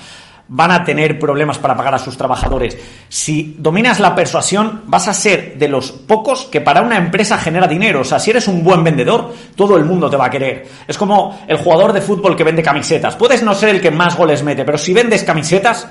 van 0.50 0.72
a 0.72 0.84
tener 0.84 1.20
problemas 1.20 1.58
para 1.58 1.76
pagar 1.76 1.96
a 1.96 2.00
sus 2.00 2.18
trabajadores. 2.18 2.78
Si 3.10 3.56
dominas 3.58 4.00
la 4.00 4.16
persuasión, 4.16 4.84
vas 4.86 5.08
a 5.08 5.14
ser 5.14 5.58
de 5.58 5.68
los 5.68 5.92
pocos 5.92 6.46
que 6.46 6.62
para 6.62 6.82
una 6.82 6.98
empresa 6.98 7.38
genera 7.38 7.68
dinero. 7.68 8.02
O 8.02 8.06
sea, 8.06 8.20
si 8.20 8.32
eres 8.32 8.48
un 8.48 8.64
buen 8.64 8.84
vendedor, 8.84 9.34
todo 9.56 9.78
el 9.78 9.86
mundo 9.86 10.10
te 10.10 10.18
va 10.18 10.26
a 10.26 10.30
querer. 10.30 10.68
Es 10.88 10.98
como 10.98 11.40
el 11.48 11.58
jugador 11.58 11.94
de 11.94 12.02
fútbol 12.02 12.36
que 12.36 12.44
vende 12.44 12.64
camisetas. 12.64 13.16
Puedes 13.16 13.44
no 13.44 13.54
ser 13.54 13.70
el 13.70 13.82
que 13.82 13.92
más 13.92 14.16
goles 14.16 14.44
mete, 14.44 14.64
pero 14.64 14.78
si 14.78 14.94
vendes 14.94 15.24
camisetas, 15.24 15.88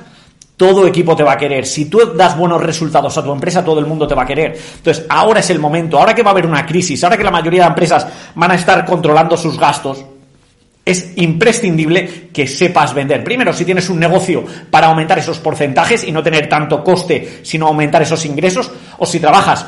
todo 0.57 0.87
equipo 0.87 1.15
te 1.15 1.23
va 1.23 1.33
a 1.33 1.37
querer. 1.37 1.67
Si 1.67 1.87
tú 1.87 2.01
das 2.15 2.37
buenos 2.37 2.63
resultados 2.63 3.17
a 3.19 3.23
tu 3.23 3.31
empresa, 3.31 3.65
todo 3.65 3.79
el 3.79 3.87
mundo 3.87 4.07
te 4.07 4.15
va 4.15 4.23
a 4.23 4.27
querer. 4.27 4.59
Entonces, 4.77 5.05
ahora 5.09 5.41
es 5.41 5.51
el 5.51 5.59
momento, 5.59 5.99
ahora 5.99 6.15
que 6.15 6.23
va 6.23 6.31
a 6.31 6.33
haber 6.33 6.47
una 6.47 6.65
crisis, 6.65 7.03
ahora 7.05 7.17
que 7.17 7.25
la 7.25 7.31
mayoría 7.31 7.63
de 7.63 7.69
empresas 7.69 8.07
van 8.35 8.51
a 8.51 8.55
estar 8.55 8.85
controlando 8.87 9.37
sus 9.37 9.59
gastos, 9.59 10.05
es 10.87 11.13
imprescindible 11.17 12.31
que 12.33 12.47
sepas 12.47 12.95
vender. 12.95 13.25
Primero, 13.25 13.53
si 13.53 13.65
tienes 13.65 13.91
un 13.91 13.99
negocio 13.99 14.45
para 14.71 14.87
aumentar 14.87 15.19
esos 15.19 15.39
porcentajes 15.41 16.05
y 16.05 16.13
no 16.13 16.23
tener 16.23 16.49
tanto 16.49 16.83
coste, 16.85 17.41
sino 17.43 17.67
aumentar 17.67 18.01
esos 18.03 18.25
ingresos, 18.25 18.71
o 18.97 19.05
si 19.05 19.19
trabajas 19.19 19.67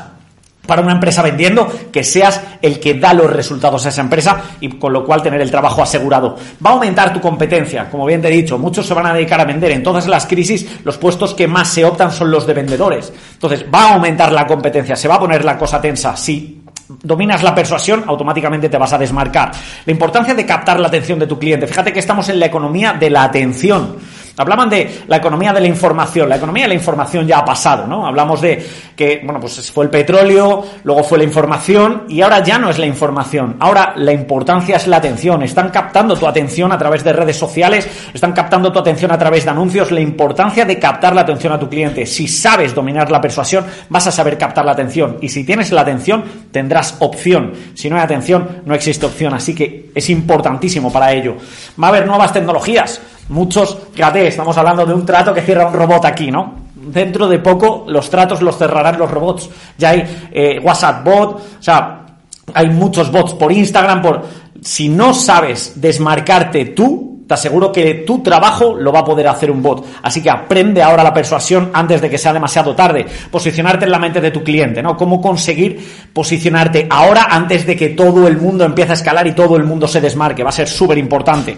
para 0.65 0.81
una 0.83 0.93
empresa 0.93 1.23
vendiendo, 1.23 1.67
que 1.91 2.03
seas 2.03 2.39
el 2.61 2.79
que 2.79 2.93
da 2.93 3.13
los 3.13 3.33
resultados 3.33 3.85
a 3.85 3.89
esa 3.89 4.01
empresa 4.01 4.41
y 4.61 4.69
con 4.69 4.93
lo 4.93 5.03
cual 5.03 5.21
tener 5.23 5.41
el 5.41 5.49
trabajo 5.49 5.81
asegurado. 5.81 6.37
Va 6.63 6.69
a 6.69 6.73
aumentar 6.73 7.11
tu 7.11 7.19
competencia, 7.19 7.89
como 7.89 8.05
bien 8.05 8.21
te 8.21 8.27
he 8.27 8.31
dicho, 8.31 8.59
muchos 8.59 8.85
se 8.85 8.93
van 8.93 9.07
a 9.07 9.13
dedicar 9.13 9.41
a 9.41 9.45
vender. 9.45 9.71
En 9.71 9.81
todas 9.81 10.07
las 10.07 10.27
crisis 10.27 10.79
los 10.85 10.97
puestos 10.97 11.33
que 11.33 11.47
más 11.47 11.69
se 11.69 11.83
optan 11.83 12.11
son 12.11 12.29
los 12.29 12.45
de 12.45 12.53
vendedores. 12.53 13.11
Entonces, 13.33 13.65
va 13.73 13.89
a 13.89 13.93
aumentar 13.95 14.31
la 14.31 14.45
competencia, 14.45 14.95
se 14.95 15.07
va 15.07 15.15
a 15.15 15.19
poner 15.19 15.43
la 15.43 15.57
cosa 15.57 15.81
tensa, 15.81 16.15
sí. 16.15 16.58
Dominas 16.89 17.43
la 17.43 17.53
persuasión, 17.53 18.03
automáticamente 18.07 18.67
te 18.67 18.77
vas 18.77 18.91
a 18.93 18.97
desmarcar. 18.97 19.51
La 19.85 19.91
importancia 19.91 20.33
de 20.33 20.43
captar 20.43 20.79
la 20.79 20.87
atención 20.87 21.19
de 21.19 21.27
tu 21.27 21.37
cliente. 21.37 21.67
Fíjate 21.67 21.93
que 21.93 21.99
estamos 21.99 22.27
en 22.29 22.39
la 22.39 22.47
economía 22.47 22.93
de 22.93 23.11
la 23.11 23.23
atención. 23.23 23.97
Hablaban 24.39 24.69
de 24.69 25.01
la 25.07 25.17
economía 25.17 25.51
de 25.51 25.59
la 25.59 25.67
información. 25.67 26.29
La 26.29 26.37
economía 26.37 26.63
de 26.63 26.69
la 26.69 26.75
información 26.75 27.27
ya 27.27 27.39
ha 27.39 27.45
pasado, 27.45 27.85
¿no? 27.85 28.07
Hablamos 28.07 28.39
de 28.39 28.65
que, 28.95 29.19
bueno, 29.21 29.41
pues 29.41 29.69
fue 29.69 29.83
el 29.83 29.91
petróleo, 29.91 30.65
luego 30.85 31.03
fue 31.03 31.17
la 31.17 31.25
información 31.25 32.05
y 32.07 32.21
ahora 32.21 32.41
ya 32.41 32.57
no 32.57 32.69
es 32.69 32.79
la 32.79 32.85
información. 32.85 33.57
Ahora 33.59 33.91
la 33.97 34.13
importancia 34.13 34.77
es 34.77 34.87
la 34.87 34.95
atención. 34.95 35.43
Están 35.43 35.71
captando 35.71 36.15
tu 36.15 36.25
atención 36.25 36.71
a 36.71 36.77
través 36.77 37.03
de 37.03 37.11
redes 37.11 37.35
sociales, 37.35 37.85
están 38.13 38.31
captando 38.31 38.71
tu 38.71 38.79
atención 38.79 39.11
a 39.11 39.17
través 39.17 39.43
de 39.43 39.51
anuncios. 39.51 39.91
La 39.91 39.99
importancia 39.99 40.63
de 40.63 40.79
captar 40.79 41.13
la 41.13 41.21
atención 41.21 41.51
a 41.51 41.59
tu 41.59 41.67
cliente. 41.67 42.05
Si 42.05 42.25
sabes 42.29 42.73
dominar 42.73 43.11
la 43.11 43.19
persuasión, 43.19 43.65
vas 43.89 44.07
a 44.07 44.11
saber 44.11 44.37
captar 44.37 44.63
la 44.63 44.71
atención. 44.71 45.17
Y 45.19 45.27
si 45.27 45.43
tienes 45.43 45.73
la 45.73 45.81
atención, 45.81 46.23
tendrás 46.49 46.95
opción. 46.99 47.51
Si 47.73 47.89
no 47.89 47.97
hay 47.97 48.03
atención, 48.03 48.61
no 48.63 48.73
existe 48.73 49.05
opción. 49.05 49.33
Así 49.33 49.53
que 49.53 49.91
es 49.93 50.09
importantísimo 50.09 50.93
para 50.93 51.11
ello. 51.11 51.35
Va 51.81 51.87
a 51.87 51.89
haber 51.89 52.07
nuevas 52.07 52.31
tecnologías. 52.31 53.01
Muchos, 53.29 53.77
fíjate, 53.93 54.27
estamos 54.27 54.57
hablando 54.57 54.85
de 54.85 54.93
un 54.93 55.05
trato 55.05 55.33
que 55.33 55.41
cierra 55.41 55.67
un 55.67 55.73
robot 55.73 56.05
aquí, 56.05 56.31
¿no? 56.31 56.55
Dentro 56.73 57.27
de 57.27 57.37
poco 57.39 57.85
los 57.87 58.09
tratos 58.09 58.41
los 58.41 58.57
cerrarán 58.57 58.97
los 58.97 59.09
robots. 59.09 59.49
Ya 59.77 59.91
hay 59.91 60.29
eh, 60.31 60.59
WhatsApp 60.63 61.05
bot, 61.05 61.35
o 61.59 61.61
sea, 61.61 62.05
hay 62.53 62.69
muchos 62.69 63.11
bots 63.11 63.33
por 63.33 63.51
Instagram, 63.51 64.01
por... 64.01 64.49
Si 64.61 64.89
no 64.89 65.13
sabes 65.13 65.73
desmarcarte 65.75 66.65
tú, 66.65 67.23
te 67.25 67.35
aseguro 67.35 67.71
que 67.71 68.03
tu 68.05 68.21
trabajo 68.23 68.75
lo 68.75 68.91
va 68.91 68.99
a 68.99 69.05
poder 69.05 69.27
hacer 69.27 69.51
un 69.51 69.61
bot. 69.61 69.85
Así 70.01 70.21
que 70.21 70.31
aprende 70.31 70.81
ahora 70.81 71.03
la 71.03 71.13
persuasión 71.13 71.69
antes 71.71 72.01
de 72.01 72.09
que 72.09 72.17
sea 72.17 72.33
demasiado 72.33 72.75
tarde. 72.75 73.05
Posicionarte 73.31 73.85
en 73.85 73.91
la 73.91 73.99
mente 73.99 74.19
de 74.19 74.31
tu 74.31 74.43
cliente, 74.43 74.81
¿no? 74.81 74.97
Cómo 74.97 75.21
conseguir 75.21 76.09
posicionarte 76.11 76.87
ahora 76.89 77.27
antes 77.29 77.65
de 77.67 77.75
que 77.77 77.89
todo 77.89 78.27
el 78.27 78.37
mundo 78.37 78.65
empiece 78.65 78.91
a 78.91 78.95
escalar 78.95 79.27
y 79.27 79.33
todo 79.33 79.55
el 79.55 79.63
mundo 79.63 79.87
se 79.87 80.01
desmarque. 80.01 80.43
Va 80.43 80.49
a 80.49 80.53
ser 80.53 80.67
súper 80.67 80.97
importante 80.97 81.55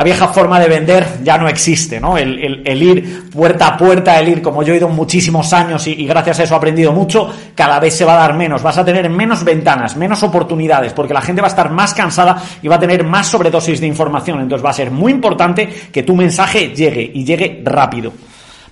la 0.00 0.04
vieja 0.04 0.28
forma 0.28 0.58
de 0.58 0.66
vender 0.66 1.06
ya 1.22 1.36
no 1.36 1.46
existe, 1.46 2.00
¿no? 2.00 2.16
El, 2.16 2.82
ir 2.82 3.28
puerta 3.28 3.66
a 3.66 3.76
puerta, 3.76 4.18
el 4.18 4.28
ir 4.30 4.40
como 4.40 4.62
yo 4.62 4.72
he 4.72 4.78
ido 4.78 4.88
muchísimos 4.88 5.52
años 5.52 5.86
y, 5.88 5.92
y, 5.92 6.06
gracias 6.06 6.40
a 6.40 6.44
eso 6.44 6.54
he 6.54 6.56
aprendido 6.56 6.90
mucho, 6.90 7.30
cada 7.54 7.78
vez 7.78 7.98
se 7.98 8.06
va 8.06 8.14
a 8.14 8.20
dar 8.20 8.32
menos, 8.32 8.62
vas 8.62 8.78
a 8.78 8.84
tener 8.86 9.10
menos 9.10 9.44
ventanas, 9.44 9.98
menos 9.98 10.22
oportunidades, 10.22 10.94
porque 10.94 11.12
la 11.12 11.20
gente 11.20 11.42
va 11.42 11.48
a 11.48 11.50
estar 11.50 11.70
más 11.70 11.92
cansada 11.92 12.42
y 12.62 12.68
va 12.68 12.76
a 12.76 12.78
tener 12.78 13.04
más 13.04 13.26
sobredosis 13.26 13.78
de 13.78 13.88
información, 13.88 14.40
entonces 14.40 14.64
va 14.64 14.70
a 14.70 14.72
ser 14.72 14.90
muy 14.90 15.12
importante 15.12 15.68
que 15.92 16.02
tu 16.02 16.16
mensaje 16.16 16.68
llegue 16.68 17.10
y 17.12 17.22
llegue 17.22 17.60
rápido. 17.62 18.10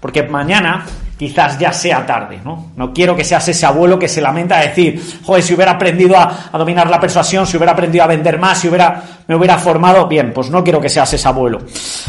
Porque 0.01 0.23
mañana 0.23 0.87
quizás 1.19 1.59
ya 1.59 1.73
sea 1.73 2.07
tarde, 2.07 2.41
¿no? 2.45 2.71
No 2.77 2.93
quiero 2.93 3.17
que 3.17 3.25
seas 3.25 3.49
ese 3.49 3.67
abuelo 3.67 3.99
que 3.99 4.09
se 4.09 4.21
lamenta 4.21 4.59
a 4.59 4.63
decir, 4.63 5.03
joder, 5.25 5.43
si 5.43 5.55
hubiera 5.55 5.73
aprendido 5.73 6.17
a, 6.17 6.51
a, 6.53 6.57
dominar 6.57 6.89
la 6.89 7.01
persuasión, 7.01 7.47
si 7.47 7.57
hubiera 7.57 7.73
aprendido 7.73 8.05
a 8.05 8.07
vender 8.07 8.39
más, 8.39 8.59
si 8.59 8.69
hubiera, 8.69 9.03
me 9.27 9.35
hubiera 9.35 9.59
formado, 9.59 10.07
bien, 10.07 10.33
pues 10.33 10.49
no 10.51 10.63
quiero 10.63 10.81
que 10.81 10.89
seas 10.89 11.13
ese 11.13 11.27
abuelo. 11.27 11.59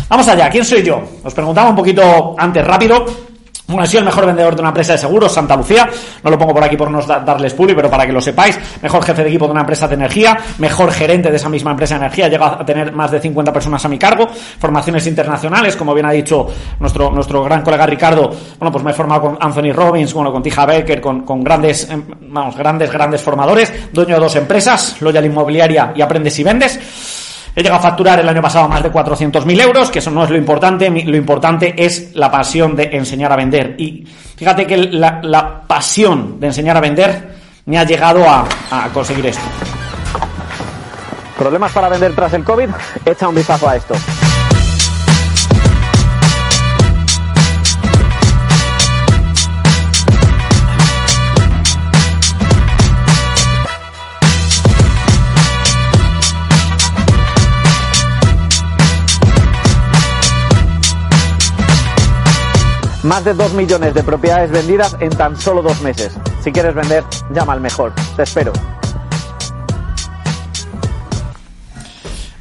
Vamos 0.08 0.28
allá, 0.28 0.50
¿quién 0.50 0.64
soy 0.64 0.84
yo? 0.84 1.02
Os 1.24 1.34
preguntaba 1.34 1.70
un 1.70 1.76
poquito 1.76 2.36
antes 2.38 2.66
rápido. 2.66 3.29
He 3.70 3.88
sido 3.88 4.00
el 4.00 4.06
mejor 4.06 4.26
vendedor 4.26 4.56
de 4.56 4.62
una 4.62 4.70
empresa 4.70 4.94
de 4.94 4.98
seguros, 4.98 5.32
Santa 5.32 5.56
Lucía. 5.56 5.88
No 6.24 6.32
lo 6.32 6.40
pongo 6.40 6.54
por 6.54 6.64
aquí 6.64 6.76
por 6.76 6.90
no 6.90 7.02
darles 7.02 7.54
publi, 7.54 7.76
pero 7.76 7.90
para 7.90 8.06
que 8.06 8.12
lo 8.12 8.20
sepáis. 8.20 8.60
Mejor 8.82 9.04
jefe 9.04 9.24
de 9.24 9.30
equipo 9.30 9.46
de 9.46 9.52
una 9.52 9.62
empresa 9.62 9.88
de 9.88 9.94
energía. 9.94 10.38
Mejor 10.58 10.92
gerente 10.92 11.30
de 11.30 11.38
esa 11.38 11.50
misma 11.50 11.72
empresa 11.72 11.96
de 11.96 12.06
energía. 12.06 12.28
Llega 12.28 12.48
a 12.48 12.66
tener 12.66 12.92
más 12.92 13.12
de 13.12 13.20
50 13.20 13.54
personas 13.54 13.86
a 13.86 13.88
mi 13.88 14.00
cargo. 14.00 14.28
Formaciones 14.28 15.06
internacionales, 15.06 15.76
como 15.76 15.94
bien 15.94 16.08
ha 16.08 16.12
dicho 16.12 16.48
nuestro, 16.80 17.12
nuestro 17.12 17.44
gran 17.44 17.62
colega 17.62 17.86
Ricardo. 17.86 18.32
Bueno, 18.58 18.72
pues 18.72 18.84
me 18.84 18.92
he 18.92 18.94
formado 18.94 19.22
con 19.22 19.38
Anthony 19.40 19.72
Robbins, 19.72 20.14
bueno, 20.14 20.32
con 20.32 20.42
Tija 20.42 20.66
Becker, 20.66 21.00
con, 21.00 21.22
con 21.22 21.44
grandes, 21.44 21.88
vamos, 22.22 22.58
grandes, 22.58 22.92
grandes 22.92 23.22
formadores. 23.22 23.72
Dueño 23.94 24.16
de 24.16 24.22
dos 24.22 24.36
empresas, 24.36 25.00
Loyal 25.02 25.26
Inmobiliaria 25.26 25.94
y 25.96 26.02
Aprendes 26.02 26.38
y 26.40 26.44
Vendes. 26.44 26.80
He 27.56 27.62
llegado 27.62 27.80
a 27.80 27.84
facturar 27.84 28.20
el 28.20 28.30
año 28.30 28.42
pasado 28.42 28.68
más 28.70 28.84
de 28.84 28.92
400.000 28.92 29.62
euros, 29.62 29.90
que 29.90 30.00
eso 30.00 30.12
no 30.12 30.24
es 30.24 30.30
lo 30.30 30.38
importante, 30.38 30.90
lo 30.90 31.18
importante 31.18 31.74
es 31.78 32.16
la 32.16 32.32
pasión 32.32 32.76
de 32.76 32.90
enseñar 32.94 33.32
a 33.32 33.36
vender. 33.36 33.76
Y 33.78 34.06
fíjate 34.36 34.66
que 34.66 34.78
la, 34.78 35.62
pasión 35.68 36.40
de 36.40 36.48
enseñar 36.48 36.78
a 36.78 36.80
vender 36.80 37.36
me 37.66 37.78
ha 37.78 37.84
llegado 37.84 38.28
a, 38.30 38.48
a 38.72 38.90
conseguir 38.90 39.28
esto. 39.28 39.44
¿Problemas 41.38 41.72
para 41.72 41.90
vender 41.90 42.14
tras 42.14 42.34
el 42.34 42.44
COVID? 42.44 42.70
Echa 43.06 43.28
un 43.28 43.36
vistazo 43.36 43.70
a 43.70 43.76
esto. 43.76 43.96
Más 63.04 63.24
de 63.24 63.34
2 63.34 63.54
millones 63.54 63.94
de 63.94 64.04
propiedades 64.04 64.52
vendidas 64.52 64.98
en 65.00 65.10
tan 65.10 65.38
solo 65.38 65.62
dos 65.62 65.82
meses. 65.82 66.18
Si 66.44 66.52
quieres 66.52 66.76
vender, 66.76 67.04
llama 67.34 67.54
al 67.54 67.62
mejor. 67.62 67.94
Te 68.18 68.24
espero. 68.24 68.52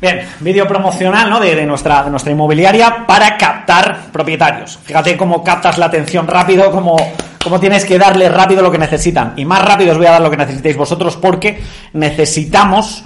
Bien, 0.00 0.28
vídeo 0.40 0.66
promocional 0.66 1.30
¿no? 1.30 1.38
de, 1.38 1.54
de, 1.54 1.64
nuestra, 1.64 2.02
de 2.02 2.10
nuestra 2.10 2.32
inmobiliaria 2.32 3.04
para 3.06 3.36
captar 3.36 4.10
propietarios. 4.12 4.80
Fíjate 4.82 5.16
cómo 5.16 5.44
captas 5.44 5.78
la 5.78 5.86
atención 5.86 6.26
rápido, 6.26 6.72
cómo, 6.72 6.96
cómo 7.42 7.60
tienes 7.60 7.84
que 7.84 7.96
darle 7.96 8.28
rápido 8.28 8.60
lo 8.60 8.72
que 8.72 8.78
necesitan. 8.78 9.34
Y 9.36 9.44
más 9.44 9.64
rápido 9.64 9.92
os 9.92 9.98
voy 9.98 10.06
a 10.06 10.12
dar 10.12 10.22
lo 10.22 10.30
que 10.30 10.36
necesitéis 10.36 10.76
vosotros 10.76 11.16
porque 11.16 11.62
necesitamos 11.92 13.04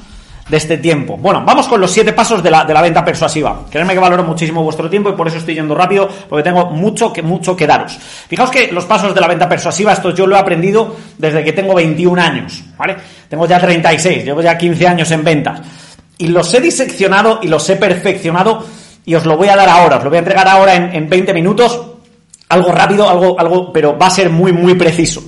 de 0.49 0.57
este 0.57 0.79
tiempo. 0.79 1.17
Bueno, 1.17 1.43
vamos 1.45 1.69
con 1.69 1.81
los 1.81 1.91
siete 1.91 2.13
pasos 2.13 2.43
de 2.43 2.51
la, 2.51 2.65
venta 2.83 3.05
persuasiva. 3.05 3.65
Créanme 3.71 3.95
que 3.95 4.01
valoro 4.01 4.25
muchísimo 4.25 4.63
vuestro 4.63 4.91
tiempo 4.91 5.11
y 5.11 5.13
por 5.13 5.29
eso 5.29 5.39
estoy 5.39 5.55
yendo 5.55 5.75
rápido, 5.75 6.09
porque 6.29 6.43
tengo 6.43 6.71
mucho 6.71 7.13
que, 7.13 7.23
mucho 7.23 7.57
que 7.57 7.67
daros. 7.67 7.99
Fijaos 8.29 8.51
que 8.51 8.71
los 8.73 8.85
pasos 8.85 9.15
de 9.15 9.21
la 9.21 9.29
venta 9.29 9.49
persuasiva, 9.49 9.93
esto 9.93 10.11
yo 10.11 10.27
lo 10.27 10.37
he 10.37 10.39
aprendido 10.39 10.97
desde 11.19 11.45
que 11.45 11.53
tengo 11.53 11.75
21 11.75 12.21
años, 12.21 12.63
¿vale? 12.77 12.97
Tengo 13.29 13.47
ya 13.47 13.59
36, 13.59 14.25
llevo 14.25 14.43
ya 14.43 14.59
15 14.59 14.87
años 14.87 15.11
en 15.11 15.25
ventas. 15.25 15.61
Y 16.19 16.29
los 16.29 16.53
he 16.55 16.61
diseccionado 16.61 17.41
y 17.43 17.49
los 17.49 17.69
he 17.71 17.77
perfeccionado 17.77 18.67
y 19.05 19.15
os 19.15 19.25
lo 19.25 19.37
voy 19.37 19.49
a 19.49 19.57
dar 19.57 19.69
ahora, 19.69 19.97
os 19.97 20.05
lo 20.05 20.11
voy 20.11 20.17
a 20.17 20.21
entregar 20.21 20.47
ahora 20.49 20.75
en, 20.75 20.95
en 20.95 21.09
20 21.09 21.33
minutos, 21.33 21.81
algo 22.49 22.71
rápido, 22.73 23.09
algo, 23.09 23.39
algo, 23.39 23.73
pero 23.73 23.97
va 23.99 24.07
a 24.07 24.11
ser 24.11 24.29
muy, 24.29 24.53
muy 24.53 24.75
preciso. 24.75 25.23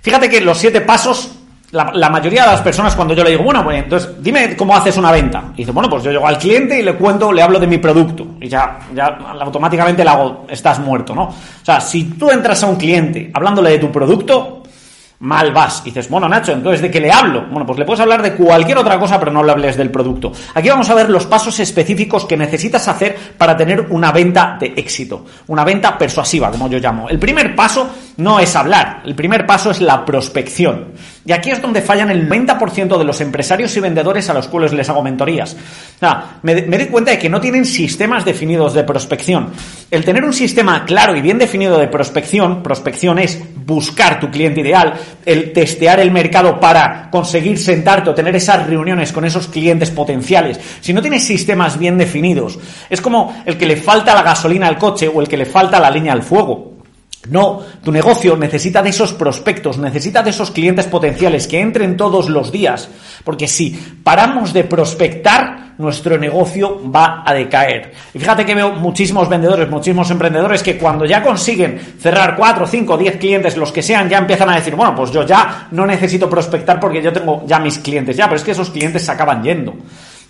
Fíjate 0.00 0.30
que 0.30 0.40
los 0.40 0.56
siete 0.56 0.80
pasos 0.80 1.37
la, 1.70 2.08
mayoría 2.08 2.44
de 2.44 2.52
las 2.52 2.62
personas 2.62 2.96
cuando 2.96 3.14
yo 3.14 3.22
le 3.22 3.30
digo, 3.30 3.42
bueno, 3.42 3.62
pues 3.62 3.82
entonces 3.82 4.22
dime 4.22 4.56
cómo 4.56 4.74
haces 4.74 4.96
una 4.96 5.12
venta. 5.12 5.52
Y 5.54 5.58
dice, 5.58 5.72
bueno, 5.72 5.90
pues 5.90 6.02
yo 6.02 6.10
llego 6.10 6.26
al 6.26 6.38
cliente 6.38 6.78
y 6.78 6.82
le 6.82 6.94
cuento, 6.94 7.30
le 7.30 7.42
hablo 7.42 7.60
de 7.60 7.66
mi 7.66 7.78
producto. 7.78 8.26
Y 8.40 8.48
ya, 8.48 8.78
ya 8.94 9.18
automáticamente 9.40 10.02
le 10.02 10.10
hago, 10.10 10.46
estás 10.48 10.78
muerto, 10.78 11.14
¿no? 11.14 11.24
O 11.24 11.64
sea, 11.64 11.80
si 11.80 12.04
tú 12.04 12.30
entras 12.30 12.62
a 12.62 12.66
un 12.66 12.76
cliente 12.76 13.30
hablándole 13.34 13.70
de 13.70 13.78
tu 13.78 13.92
producto, 13.92 14.62
mal 15.20 15.52
vas. 15.52 15.82
Y 15.84 15.90
dices, 15.90 16.08
bueno, 16.08 16.28
Nacho, 16.28 16.52
entonces 16.52 16.80
¿de 16.80 16.90
qué 16.90 17.00
le 17.00 17.10
hablo? 17.10 17.46
Bueno, 17.50 17.66
pues 17.66 17.78
le 17.78 17.84
puedes 17.84 18.00
hablar 18.00 18.22
de 18.22 18.34
cualquier 18.34 18.78
otra 18.78 18.98
cosa, 18.98 19.18
pero 19.18 19.32
no 19.32 19.42
le 19.42 19.50
hables 19.50 19.76
del 19.76 19.90
producto. 19.90 20.32
Aquí 20.54 20.68
vamos 20.68 20.88
a 20.90 20.94
ver 20.94 21.10
los 21.10 21.26
pasos 21.26 21.58
específicos 21.60 22.24
que 22.24 22.36
necesitas 22.36 22.86
hacer 22.88 23.16
para 23.36 23.56
tener 23.56 23.86
una 23.90 24.12
venta 24.12 24.56
de 24.60 24.74
éxito. 24.76 25.24
Una 25.48 25.64
venta 25.64 25.98
persuasiva, 25.98 26.50
como 26.50 26.68
yo 26.68 26.78
llamo. 26.78 27.08
El 27.08 27.18
primer 27.18 27.54
paso 27.56 27.90
no 28.18 28.38
es 28.38 28.54
hablar, 28.54 29.02
el 29.04 29.14
primer 29.14 29.46
paso 29.46 29.70
es 29.70 29.80
la 29.80 30.04
prospección. 30.04 30.92
Y 31.28 31.32
aquí 31.32 31.50
es 31.50 31.60
donde 31.60 31.82
fallan 31.82 32.10
el 32.10 32.26
90% 32.26 32.96
de 32.96 33.04
los 33.04 33.20
empresarios 33.20 33.76
y 33.76 33.80
vendedores 33.80 34.30
a 34.30 34.32
los 34.32 34.48
cuales 34.48 34.72
les 34.72 34.88
hago 34.88 35.02
mentorías. 35.02 35.54
Me, 36.40 36.62
me 36.62 36.78
doy 36.78 36.86
cuenta 36.86 37.10
de 37.10 37.18
que 37.18 37.28
no 37.28 37.38
tienen 37.38 37.66
sistemas 37.66 38.24
definidos 38.24 38.72
de 38.72 38.82
prospección. 38.82 39.50
El 39.90 40.06
tener 40.06 40.24
un 40.24 40.32
sistema 40.32 40.86
claro 40.86 41.14
y 41.14 41.20
bien 41.20 41.36
definido 41.36 41.76
de 41.76 41.86
prospección, 41.86 42.62
prospección 42.62 43.18
es 43.18 43.42
buscar 43.66 44.20
tu 44.20 44.30
cliente 44.30 44.62
ideal, 44.62 44.94
el 45.26 45.52
testear 45.52 46.00
el 46.00 46.12
mercado 46.12 46.58
para 46.58 47.10
conseguir 47.10 47.58
sentarte 47.58 48.08
o 48.08 48.14
tener 48.14 48.34
esas 48.34 48.66
reuniones 48.66 49.12
con 49.12 49.26
esos 49.26 49.48
clientes 49.48 49.90
potenciales. 49.90 50.58
Si 50.80 50.94
no 50.94 51.02
tienes 51.02 51.26
sistemas 51.26 51.78
bien 51.78 51.98
definidos, 51.98 52.58
es 52.88 53.02
como 53.02 53.42
el 53.44 53.58
que 53.58 53.66
le 53.66 53.76
falta 53.76 54.14
la 54.14 54.22
gasolina 54.22 54.66
al 54.66 54.78
coche 54.78 55.06
o 55.06 55.20
el 55.20 55.28
que 55.28 55.36
le 55.36 55.44
falta 55.44 55.78
la 55.78 55.90
leña 55.90 56.14
al 56.14 56.22
fuego 56.22 56.77
No, 57.30 57.62
tu 57.82 57.92
negocio 57.92 58.36
necesita 58.36 58.82
de 58.82 58.90
esos 58.90 59.12
prospectos, 59.12 59.78
necesita 59.78 60.22
de 60.22 60.30
esos 60.30 60.50
clientes 60.50 60.86
potenciales 60.86 61.46
que 61.46 61.60
entren 61.60 61.96
todos 61.96 62.28
los 62.28 62.50
días, 62.50 62.88
porque 63.24 63.46
si 63.46 63.70
paramos 64.02 64.52
de 64.52 64.64
prospectar, 64.64 65.68
nuestro 65.78 66.18
negocio 66.18 66.80
va 66.90 67.22
a 67.24 67.32
decaer. 67.32 67.92
Y 68.12 68.18
fíjate 68.18 68.44
que 68.44 68.54
veo 68.54 68.72
muchísimos 68.72 69.28
vendedores, 69.28 69.70
muchísimos 69.70 70.10
emprendedores 70.10 70.62
que 70.62 70.76
cuando 70.76 71.04
ya 71.04 71.22
consiguen 71.22 71.78
cerrar 72.00 72.34
4, 72.36 72.66
5, 72.66 72.98
10 72.98 73.16
clientes, 73.16 73.56
los 73.56 73.72
que 73.72 73.82
sean, 73.82 74.08
ya 74.08 74.18
empiezan 74.18 74.50
a 74.50 74.56
decir, 74.56 74.74
bueno, 74.74 74.94
pues 74.94 75.10
yo 75.10 75.24
ya 75.24 75.68
no 75.70 75.86
necesito 75.86 76.28
prospectar 76.28 76.80
porque 76.80 77.00
yo 77.00 77.12
tengo 77.12 77.44
ya 77.46 77.58
mis 77.58 77.78
clientes, 77.78 78.16
ya, 78.16 78.24
pero 78.24 78.36
es 78.36 78.42
que 78.42 78.50
esos 78.50 78.70
clientes 78.70 79.04
se 79.04 79.12
acaban 79.12 79.42
yendo. 79.42 79.74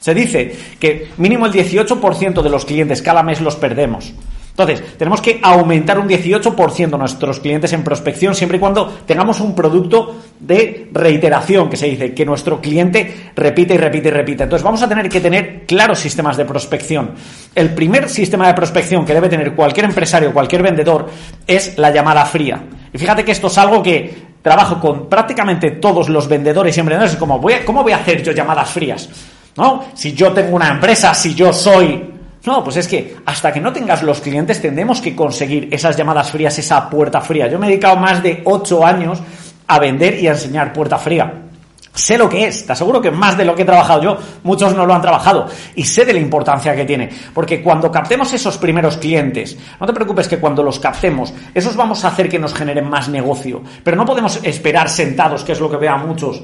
Se 0.01 0.15
dice 0.15 0.55
que 0.79 1.09
mínimo 1.17 1.47
el 1.47 1.53
18% 1.53 2.43
de 2.43 2.51
los 2.51 2.65
clientes 2.65 3.03
cada 3.03 3.23
mes 3.23 3.41
los 3.41 3.57
perdemos. 3.57 4.13
Entonces, 4.59 4.99
tenemos 4.99 5.21
que 5.21 5.39
aumentar 5.41 6.01
un 6.01 6.09
18% 6.09 6.99
nuestros 6.99 7.39
clientes 7.39 7.73
en 7.73 7.85
prospección 7.85 8.35
siempre 8.35 8.57
y 8.57 8.61
cuando 8.61 8.89
tengamos 9.07 9.39
un 9.39 9.55
producto 9.55 10.17
de 10.41 10.89
reiteración, 10.91 11.71
que 11.71 11.77
se 11.77 11.87
dice, 11.87 12.13
que 12.13 12.27
nuestro 12.27 12.61
cliente 12.61 13.31
repite 13.37 13.75
y 13.75 13.77
repite 13.77 14.09
y 14.09 14.11
repite. 14.11 14.43
Entonces, 14.43 14.65
vamos 14.65 14.83
a 14.83 14.89
tener 14.89 15.09
que 15.09 15.21
tener 15.21 15.65
claros 15.65 16.01
sistemas 16.01 16.37
de 16.37 16.45
prospección. 16.45 17.13
El 17.55 17.73
primer 17.73 18.09
sistema 18.09 18.49
de 18.49 18.55
prospección 18.55 19.05
que 19.05 19.15
debe 19.15 19.29
tener 19.29 19.55
cualquier 19.55 19.87
empresario, 19.87 20.33
cualquier 20.33 20.65
vendedor, 20.65 21.09
es 21.47 21.79
la 21.79 21.93
llamada 21.93 22.25
fría. 22.25 22.61
Y 22.93 22.99
fíjate 22.99 23.25
que 23.25 23.31
esto 23.31 23.47
es 23.47 23.59
algo 23.59 23.81
que 23.81 24.13
trabajo 24.43 24.81
con 24.81 25.09
prácticamente 25.09 25.71
todos 25.71 26.09
los 26.09 26.27
vendedores 26.27 26.77
y 26.77 26.81
emprendedores. 26.81 27.17
Como, 27.17 27.41
¿cómo 27.65 27.85
voy 27.85 27.93
a 27.93 27.99
hacer 27.99 28.25
yo 28.25 28.33
llamadas 28.33 28.71
frías? 28.71 29.09
¿No? 29.57 29.85
Si 29.95 30.15
yo 30.15 30.33
tengo 30.33 30.57
una 30.57 30.69
empresa, 30.69 31.15
si 31.15 31.33
yo 31.33 31.53
soy 31.53 32.18
no, 32.47 32.63
pues 32.63 32.77
es 32.77 32.89
que 32.89 33.17
hasta 33.27 33.53
que 33.53 33.61
no 33.61 33.73
tengas 33.73 34.03
los 34.03 34.21
clientes 34.21 34.61
tendremos 34.61 35.01
que 35.01 35.17
conseguir 35.17 35.69
esas 35.73 35.97
llamadas 35.97 36.31
frías, 36.31 36.59
esa 36.59 36.89
puerta 36.89 37.21
fría. 37.21 37.49
Yo 37.49 37.59
me 37.59 37.67
he 37.67 37.71
dedicado 37.71 37.97
más 37.97 38.23
de 38.23 38.43
ocho 38.45 38.87
años 38.87 39.21
a 39.67 39.79
vender 39.79 40.19
y 40.19 40.29
a 40.29 40.33
enseñar 40.33 40.73
puerta 40.73 40.99
fría. 40.99 41.45
Sé 41.93 42.17
lo 42.17 42.29
que 42.29 42.47
es, 42.47 42.65
te 42.65 42.73
aseguro 42.73 43.01
que 43.01 43.11
más 43.11 43.37
de 43.37 43.45
lo 43.45 43.57
que 43.57 43.63
he 43.63 43.65
trabajado 43.65 44.01
yo, 44.01 44.19
muchos 44.45 44.73
no 44.73 44.87
lo 44.87 44.95
han 44.95 45.03
trabajado 45.03 45.49
y 45.75 45.83
sé 45.83 46.05
de 46.05 46.13
la 46.13 46.21
importancia 46.21 46.77
que 46.77 46.85
tiene, 46.85 47.11
porque 47.35 47.61
cuando 47.61 47.91
captemos 47.91 48.33
esos 48.33 48.57
primeros 48.57 48.99
clientes, 48.99 49.59
no 49.81 49.87
te 49.87 49.93
preocupes 49.93 50.29
que 50.29 50.39
cuando 50.39 50.63
los 50.63 50.79
captemos, 50.79 51.35
esos 51.53 51.75
vamos 51.75 52.05
a 52.05 52.09
hacer 52.09 52.29
que 52.29 52.39
nos 52.39 52.55
generen 52.55 52.89
más 52.89 53.09
negocio, 53.09 53.63
pero 53.83 53.97
no 53.97 54.07
podemos 54.07 54.39
esperar 54.45 54.89
sentados, 54.89 55.43
que 55.43 55.53
es 55.53 55.61
lo 55.61 55.69
que 55.69 55.77
veo 55.77 55.93
a 55.93 55.97
muchos 55.97 56.41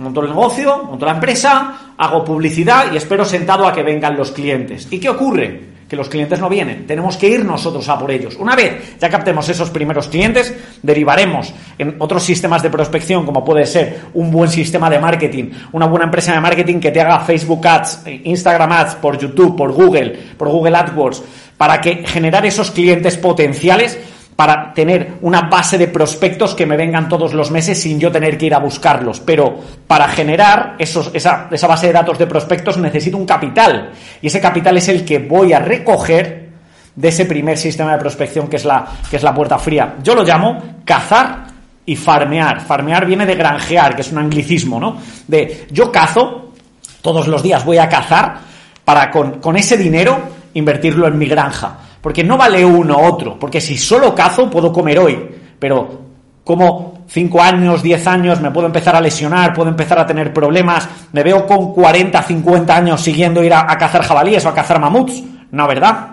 monto 0.00 0.22
el 0.22 0.28
negocio, 0.28 0.84
monto 0.84 1.06
la 1.06 1.12
empresa, 1.12 1.92
hago 1.96 2.24
publicidad 2.24 2.92
y 2.92 2.96
espero 2.96 3.24
sentado 3.24 3.66
a 3.66 3.72
que 3.72 3.82
vengan 3.82 4.16
los 4.16 4.32
clientes. 4.32 4.88
¿Y 4.90 4.98
qué 4.98 5.08
ocurre? 5.08 5.70
Que 5.88 5.96
los 5.96 6.08
clientes 6.08 6.38
no 6.38 6.48
vienen. 6.48 6.86
Tenemos 6.86 7.16
que 7.16 7.28
ir 7.28 7.44
nosotros 7.44 7.88
a 7.88 7.98
por 7.98 8.10
ellos. 8.10 8.36
Una 8.36 8.54
vez 8.54 8.96
ya 8.98 9.10
captemos 9.10 9.48
esos 9.48 9.70
primeros 9.70 10.08
clientes, 10.08 10.54
derivaremos 10.82 11.52
en 11.78 11.96
otros 11.98 12.22
sistemas 12.22 12.62
de 12.62 12.70
prospección, 12.70 13.26
como 13.26 13.44
puede 13.44 13.66
ser 13.66 14.02
un 14.14 14.30
buen 14.30 14.48
sistema 14.48 14.88
de 14.88 15.00
marketing, 15.00 15.50
una 15.72 15.86
buena 15.86 16.04
empresa 16.04 16.32
de 16.32 16.40
marketing 16.40 16.78
que 16.78 16.92
te 16.92 17.00
haga 17.00 17.20
Facebook 17.20 17.66
Ads, 17.66 18.04
Instagram 18.24 18.72
Ads, 18.72 18.94
por 18.96 19.18
YouTube, 19.18 19.56
por 19.56 19.72
Google, 19.72 20.16
por 20.36 20.48
Google 20.48 20.76
AdWords, 20.76 21.22
para 21.56 21.80
que 21.80 22.06
generar 22.06 22.46
esos 22.46 22.70
clientes 22.70 23.16
potenciales 23.18 23.98
para 24.40 24.72
tener 24.72 25.18
una 25.20 25.42
base 25.42 25.76
de 25.76 25.88
prospectos 25.88 26.54
que 26.54 26.64
me 26.64 26.74
vengan 26.74 27.10
todos 27.10 27.34
los 27.34 27.50
meses 27.50 27.78
sin 27.78 28.00
yo 28.00 28.10
tener 28.10 28.38
que 28.38 28.46
ir 28.46 28.54
a 28.54 28.58
buscarlos. 28.58 29.20
Pero 29.20 29.60
para 29.86 30.08
generar 30.08 30.76
esa, 30.78 31.50
base 31.68 31.88
de 31.88 31.92
datos 31.92 32.18
de 32.18 32.26
prospectos 32.26 32.78
necesito 32.78 33.18
un 33.18 33.26
capital. 33.26 33.92
Y 34.22 34.28
ese 34.28 34.40
capital 34.40 34.78
es 34.78 34.88
el 34.88 35.04
que 35.04 35.18
voy 35.18 35.52
a 35.52 35.58
recoger 35.58 36.48
de 36.96 37.08
ese 37.08 37.26
primer 37.26 37.58
sistema 37.58 37.92
de 37.92 37.98
prospección 37.98 38.48
que 38.48 38.56
es 38.56 38.64
la, 38.64 38.86
que 39.10 39.16
es 39.16 39.22
la 39.22 39.34
puerta 39.34 39.58
fría. 39.58 39.96
Yo 40.02 40.14
lo 40.14 40.22
llamo 40.22 40.80
cazar 40.86 41.44
y 41.84 41.94
farmear. 41.94 42.62
Farmear 42.62 43.04
viene 43.04 43.26
de 43.26 43.34
granjear, 43.34 43.94
que 43.94 44.00
es 44.00 44.10
un 44.10 44.20
anglicismo, 44.20 44.80
¿no? 44.80 44.96
De 45.28 45.66
yo 45.70 45.92
cazo, 45.92 46.54
todos 47.02 47.28
los 47.28 47.42
días 47.42 47.62
voy 47.62 47.76
a 47.76 47.90
cazar 47.90 48.38
para 48.86 49.10
con 49.10 49.56
ese 49.58 49.76
dinero 49.76 50.18
invertirlo 50.54 51.06
en 51.08 51.18
mi 51.18 51.26
granja. 51.26 51.89
Porque 52.00 52.24
no 52.24 52.36
vale 52.36 52.64
uno 52.64 52.98
otro. 52.98 53.38
Porque 53.38 53.60
si 53.60 53.76
solo 53.76 54.14
cazo, 54.14 54.48
puedo 54.50 54.72
comer 54.72 54.98
hoy. 54.98 55.28
Pero 55.58 56.00
como 56.44 57.04
5 57.06 57.42
años, 57.42 57.82
10 57.82 58.06
años, 58.06 58.40
me 58.40 58.50
puedo 58.50 58.66
empezar 58.66 58.96
a 58.96 59.00
lesionar, 59.00 59.52
puedo 59.52 59.68
empezar 59.68 59.98
a 59.98 60.06
tener 60.06 60.32
problemas. 60.32 60.88
Me 61.12 61.22
veo 61.22 61.46
con 61.46 61.72
40, 61.72 62.22
50 62.22 62.76
años 62.76 63.00
siguiendo 63.00 63.42
ir 63.42 63.52
a, 63.52 63.66
cazar 63.76 64.02
jabalíes 64.02 64.44
o 64.46 64.48
a 64.48 64.54
cazar 64.54 64.80
mamuts. 64.80 65.22
No, 65.50 65.66
¿verdad? 65.66 66.08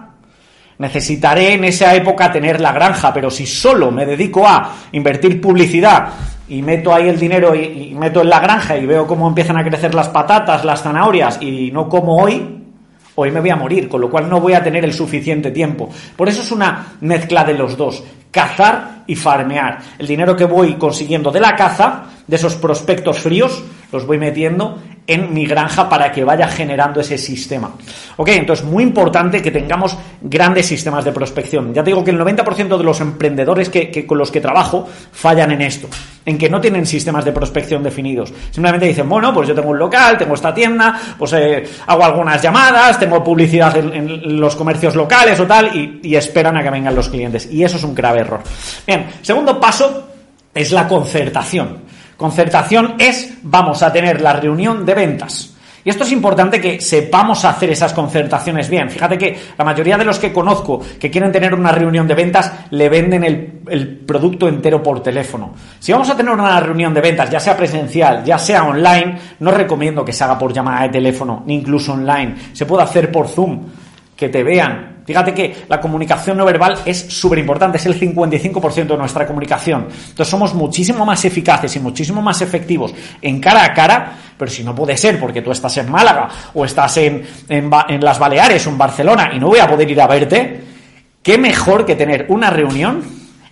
Necesitaré 0.79 1.53
en 1.53 1.63
esa 1.63 1.95
época 1.95 2.31
tener 2.31 2.59
la 2.59 2.71
granja, 2.71 3.13
pero 3.13 3.31
si 3.31 3.45
solo 3.45 3.89
me 3.89 4.05
dedico 4.05 4.47
a 4.47 4.71
invertir 4.91 5.41
publicidad 5.41 6.09
y 6.49 6.61
meto 6.61 6.93
ahí 6.93 7.09
el 7.09 7.19
dinero 7.19 7.55
y 7.55 7.95
meto 7.95 8.21
en 8.21 8.29
la 8.29 8.39
granja 8.39 8.77
y 8.77 8.85
veo 8.85 9.07
cómo 9.07 9.27
empiezan 9.27 9.57
a 9.57 9.63
crecer 9.63 9.95
las 9.95 10.09
patatas, 10.09 10.63
las 10.63 10.83
zanahorias 10.83 11.41
y 11.41 11.71
no 11.71 11.89
como 11.89 12.17
hoy, 12.17 12.56
hoy 13.19 13.31
me 13.31 13.39
voy 13.39 13.49
a 13.49 13.55
morir, 13.55 13.89
con 13.89 13.99
lo 13.99 14.09
cual 14.09 14.29
no 14.29 14.39
voy 14.39 14.53
a 14.53 14.63
tener 14.63 14.85
el 14.85 14.93
suficiente 14.93 15.49
tiempo. 15.51 15.89
Por 16.15 16.29
eso 16.29 16.41
es 16.41 16.51
una 16.51 16.97
mezcla 17.01 17.43
de 17.43 17.55
los 17.55 17.75
dos, 17.75 18.03
cazar 18.29 19.03
y 19.07 19.15
farmear. 19.15 19.79
El 19.97 20.05
dinero 20.05 20.35
que 20.35 20.45
voy 20.45 20.75
consiguiendo 20.75 21.31
de 21.31 21.39
la 21.39 21.55
caza, 21.55 22.05
de 22.27 22.35
esos 22.35 22.55
prospectos 22.55 23.19
fríos, 23.19 23.63
los 23.91 24.05
voy 24.05 24.19
metiendo 24.19 24.77
en 25.07 25.33
mi 25.33 25.45
granja 25.45 25.87
para 25.87 26.11
que 26.11 26.23
vaya 26.25 26.47
generando 26.49 26.99
ese 26.99 27.17
sistema. 27.17 27.71
Ok, 28.17 28.27
entonces 28.29 28.65
muy 28.65 28.83
importante 28.83 29.41
que 29.41 29.51
tengamos 29.51 29.97
grandes 30.21 30.65
sistemas 30.65 31.05
de 31.05 31.13
prospección. 31.13 31.73
Ya 31.73 31.81
te 31.81 31.91
digo 31.91 32.03
que 32.03 32.11
el 32.11 32.19
90% 32.19 32.77
de 32.77 32.83
los 32.83 32.99
emprendedores 32.99 33.69
que, 33.69 34.05
con 34.05 34.17
los 34.17 34.29
que 34.29 34.41
trabajo 34.41 34.87
fallan 35.11 35.51
en 35.51 35.61
esto, 35.61 35.87
en 36.25 36.37
que 36.37 36.49
no 36.49 36.59
tienen 36.59 36.85
sistemas 36.85 37.23
de 37.23 37.31
prospección 37.31 37.81
definidos. 37.81 38.33
Simplemente 38.51 38.85
dicen, 38.85 39.07
bueno, 39.07 39.33
pues 39.33 39.47
yo 39.47 39.55
tengo 39.55 39.69
un 39.69 39.79
local, 39.79 40.17
tengo 40.17 40.33
esta 40.33 40.53
tienda, 40.53 40.99
pues 41.17 41.31
eh, 41.33 41.63
hago 41.87 42.03
algunas 42.03 42.41
llamadas, 42.41 42.99
tengo 42.99 43.23
publicidad 43.23 43.77
en, 43.77 44.39
los 44.39 44.55
comercios 44.55 44.95
locales 44.95 45.39
o 45.39 45.47
tal, 45.47 45.73
y, 45.75 46.01
y 46.03 46.15
esperan 46.15 46.57
a 46.57 46.63
que 46.63 46.69
vengan 46.69 46.93
los 46.93 47.07
clientes. 47.07 47.47
Y 47.49 47.63
eso 47.63 47.77
es 47.77 47.83
un 47.83 47.95
grave 47.95 48.19
error. 48.19 48.41
Bien, 48.85 49.07
segundo 49.21 49.57
paso 49.59 50.09
es 50.53 50.71
la 50.71 50.87
concertación. 50.87 51.86
Concertación 52.17 52.95
es, 52.97 53.37
vamos 53.43 53.83
a 53.83 53.93
tener 53.93 54.21
la 54.21 54.33
reunión 54.33 54.85
de 54.85 54.95
ventas. 54.95 55.53
Y 55.87 55.89
esto 55.89 56.03
es 56.03 56.11
importante 56.11 56.59
que 56.59 56.81
sepamos 56.81 57.45
hacer 57.45 57.69
esas 57.69 57.93
concertaciones 57.93 58.69
bien. 58.69 58.89
Fíjate 58.89 59.17
que 59.17 59.37
la 59.57 59.63
mayoría 59.63 59.97
de 59.97 60.03
los 60.03 60.19
que 60.19 60.33
conozco 60.33 60.81
que 60.99 61.09
quieren 61.09 61.31
tener 61.31 61.53
una 61.53 61.71
reunión 61.71 62.05
de 62.05 62.13
ventas 62.13 62.51
le 62.71 62.89
venden 62.89 63.23
el, 63.23 64.03
producto 64.05 64.49
entero 64.49 64.83
por 64.83 65.01
teléfono. 65.01 65.53
Si 65.79 65.93
vamos 65.93 66.09
a 66.09 66.17
tener 66.17 66.33
una 66.33 66.59
reunión 66.59 66.93
de 66.93 66.99
ventas, 66.99 67.29
ya 67.29 67.39
sea 67.39 67.55
presencial, 67.55 68.21
ya 68.25 68.37
sea 68.37 68.65
online, 68.65 69.17
no 69.39 69.51
recomiendo 69.51 70.03
que 70.03 70.11
se 70.11 70.25
haga 70.25 70.37
por 70.37 70.51
llamada 70.51 70.83
de 70.83 70.89
teléfono, 70.89 71.43
ni 71.45 71.55
incluso 71.55 71.93
online. 71.93 72.35
Se 72.51 72.65
puede 72.65 72.83
hacer 72.83 73.09
por 73.09 73.29
Zoom, 73.29 73.67
que 74.13 74.27
te 74.27 74.43
vean, 74.43 74.96
Fíjate 75.07 75.33
que 75.33 75.55
la 75.69 75.79
comunicación 75.79 76.35
no 76.35 76.43
verbal 76.43 76.79
es 76.85 76.99
súper 76.99 77.39
importante, 77.39 77.77
es 77.77 77.85
el 77.85 77.97
55% 77.97 78.87
de 78.87 78.97
nuestra 78.97 79.25
comunicación. 79.25 79.87
Entonces 79.89 80.27
somos 80.27 80.53
muchísimo 80.53 81.05
más 81.05 81.23
eficaces 81.23 81.73
y 81.77 81.79
muchísimo 81.79 82.21
más 82.21 82.41
efectivos 82.41 82.93
en 83.21 83.39
cara 83.39 83.63
a 83.63 83.73
cara, 83.73 84.17
pero 84.37 84.51
si 84.51 84.65
no 84.65 84.75
puede 84.75 84.97
ser 84.97 85.17
porque 85.17 85.41
tú 85.41 85.49
estás 85.49 85.77
en 85.77 85.89
Málaga 85.89 86.27
o 86.53 86.65
estás 86.65 86.97
en, 86.97 87.25
en, 87.47 87.69
las 88.01 88.19
Baleares 88.19 88.67
o 88.67 88.69
en 88.69 88.77
Barcelona 88.77 89.31
y 89.33 89.39
no 89.39 89.47
voy 89.47 89.59
a 89.59 89.67
poder 89.69 89.89
ir 89.89 90.01
a 90.01 90.07
verte, 90.07 90.61
qué 91.23 91.37
mejor 91.37 91.85
que 91.85 91.95
tener 91.95 92.25
una 92.27 92.49
reunión 92.49 93.01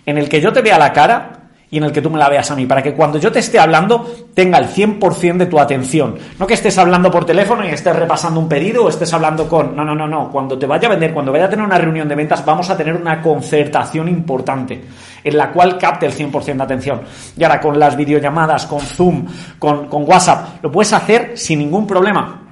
en 0.04 0.18
el 0.18 0.28
que 0.28 0.42
yo 0.42 0.52
te 0.52 0.60
vea 0.60 0.78
la 0.78 0.92
cara 0.92 1.35
y 1.70 1.78
en 1.78 1.84
el 1.84 1.92
que 1.92 2.00
tú 2.00 2.10
me 2.10 2.18
la 2.18 2.28
veas 2.28 2.50
a 2.50 2.54
mí, 2.54 2.64
para 2.66 2.82
que 2.82 2.94
cuando 2.94 3.18
yo 3.18 3.32
te 3.32 3.40
esté 3.40 3.58
hablando 3.58 4.06
tenga 4.34 4.58
el 4.58 4.68
100% 4.68 5.36
de 5.36 5.46
tu 5.46 5.58
atención. 5.58 6.16
No 6.38 6.46
que 6.46 6.54
estés 6.54 6.78
hablando 6.78 7.10
por 7.10 7.24
teléfono 7.24 7.64
y 7.64 7.68
estés 7.68 7.96
repasando 7.96 8.38
un 8.38 8.48
pedido 8.48 8.84
o 8.84 8.88
estés 8.88 9.12
hablando 9.12 9.48
con... 9.48 9.74
No, 9.74 9.84
no, 9.84 9.94
no, 9.94 10.06
no. 10.06 10.30
Cuando 10.30 10.56
te 10.58 10.66
vaya 10.66 10.86
a 10.86 10.92
vender, 10.92 11.12
cuando 11.12 11.32
vaya 11.32 11.46
a 11.46 11.50
tener 11.50 11.64
una 11.64 11.78
reunión 11.78 12.08
de 12.08 12.14
ventas, 12.14 12.44
vamos 12.44 12.70
a 12.70 12.76
tener 12.76 12.94
una 12.94 13.20
concertación 13.20 14.08
importante 14.08 14.80
en 15.24 15.36
la 15.36 15.50
cual 15.50 15.76
capte 15.76 16.06
el 16.06 16.12
100% 16.12 16.56
de 16.56 16.62
atención. 16.62 17.00
Y 17.36 17.42
ahora 17.42 17.60
con 17.60 17.78
las 17.78 17.96
videollamadas, 17.96 18.66
con 18.66 18.80
Zoom, 18.80 19.26
con, 19.58 19.88
con 19.88 20.08
WhatsApp, 20.08 20.62
lo 20.62 20.70
puedes 20.70 20.92
hacer 20.92 21.32
sin 21.34 21.58
ningún 21.58 21.86
problema 21.86 22.45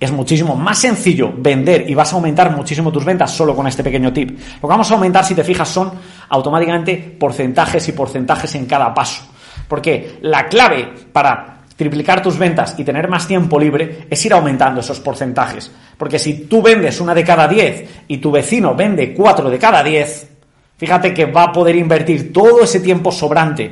es 0.00 0.10
muchísimo 0.10 0.56
más 0.56 0.78
sencillo 0.78 1.30
vender 1.36 1.88
y 1.88 1.94
vas 1.94 2.10
a 2.12 2.16
aumentar 2.16 2.56
muchísimo 2.56 2.90
tus 2.90 3.04
ventas 3.04 3.30
solo 3.30 3.54
con 3.54 3.66
este 3.66 3.84
pequeño 3.84 4.10
tip. 4.10 4.30
Lo 4.30 4.62
que 4.62 4.66
vamos 4.66 4.90
a 4.90 4.94
aumentar, 4.94 5.26
si 5.26 5.34
te 5.34 5.44
fijas, 5.44 5.68
son 5.68 5.92
automáticamente 6.30 6.96
porcentajes 7.18 7.86
y 7.88 7.92
porcentajes 7.92 8.54
en 8.54 8.64
cada 8.64 8.94
paso. 8.94 9.24
Porque 9.68 10.18
la 10.22 10.48
clave 10.48 10.90
para 11.12 11.58
triplicar 11.76 12.22
tus 12.22 12.38
ventas 12.38 12.74
y 12.78 12.84
tener 12.84 13.08
más 13.08 13.26
tiempo 13.26 13.58
libre 13.58 14.06
es 14.08 14.24
ir 14.24 14.32
aumentando 14.32 14.80
esos 14.80 15.00
porcentajes. 15.00 15.70
Porque 15.98 16.18
si 16.18 16.44
tú 16.44 16.62
vendes 16.62 16.98
una 17.00 17.14
de 17.14 17.24
cada 17.24 17.46
diez 17.46 18.04
y 18.08 18.16
tu 18.18 18.30
vecino 18.30 18.74
vende 18.74 19.12
cuatro 19.12 19.50
de 19.50 19.58
cada 19.58 19.82
diez, 19.82 20.30
fíjate 20.78 21.12
que 21.12 21.26
va 21.26 21.44
a 21.44 21.52
poder 21.52 21.76
invertir 21.76 22.32
todo 22.32 22.62
ese 22.62 22.80
tiempo 22.80 23.12
sobrante 23.12 23.70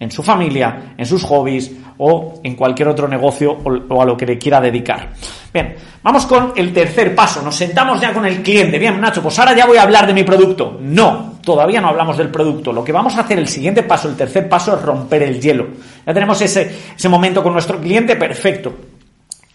en 0.00 0.10
su 0.10 0.22
familia, 0.22 0.94
en 0.96 1.06
sus 1.06 1.24
hobbies 1.24 1.72
o 1.98 2.40
en 2.42 2.54
cualquier 2.54 2.88
otro 2.88 3.08
negocio 3.08 3.58
o, 3.88 4.00
a 4.00 4.04
lo 4.04 4.16
que 4.16 4.26
le 4.26 4.38
quiera 4.38 4.60
dedicar. 4.60 5.10
Bien, 5.52 5.74
vamos 6.02 6.26
con 6.26 6.52
el 6.56 6.72
tercer 6.72 7.14
paso. 7.14 7.42
Nos 7.42 7.56
sentamos 7.56 8.00
ya 8.00 8.12
con 8.12 8.24
el 8.24 8.42
cliente. 8.42 8.78
Bien, 8.78 9.00
Nacho, 9.00 9.22
pues 9.22 9.38
ahora 9.38 9.54
ya 9.54 9.66
voy 9.66 9.78
a 9.78 9.82
hablar 9.82 10.06
de 10.06 10.14
mi 10.14 10.22
producto. 10.22 10.78
No, 10.80 11.38
todavía 11.42 11.80
no 11.80 11.88
hablamos 11.88 12.16
del 12.16 12.28
producto. 12.28 12.72
Lo 12.72 12.84
que 12.84 12.92
vamos 12.92 13.16
a 13.16 13.20
hacer, 13.20 13.38
el 13.38 13.48
siguiente 13.48 13.82
paso, 13.82 14.08
el 14.08 14.16
tercer 14.16 14.48
paso, 14.48 14.76
es 14.76 14.82
romper 14.82 15.24
el 15.24 15.40
hielo. 15.40 15.66
Ya 16.06 16.14
tenemos 16.14 16.40
ese, 16.40 16.72
ese 16.96 17.08
momento 17.08 17.42
con 17.42 17.52
nuestro 17.52 17.80
cliente 17.80 18.14
perfecto. 18.14 18.74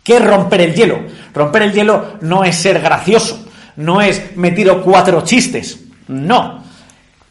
¿Qué 0.04 0.18
es 0.18 0.26
romper 0.26 0.62
el 0.62 0.76
hielo? 0.76 1.00
Romper 1.34 1.62
el 1.62 1.74
hielo 1.74 2.18
no 2.22 2.44
es 2.44 2.58
ser 2.58 2.82
gracioso, 2.82 3.46
no 3.78 4.02
es 4.02 4.36
me 4.36 4.52
tiro 4.52 4.82
cuatro 4.84 5.22
chistes, 5.22 5.80
no. 6.10 6.62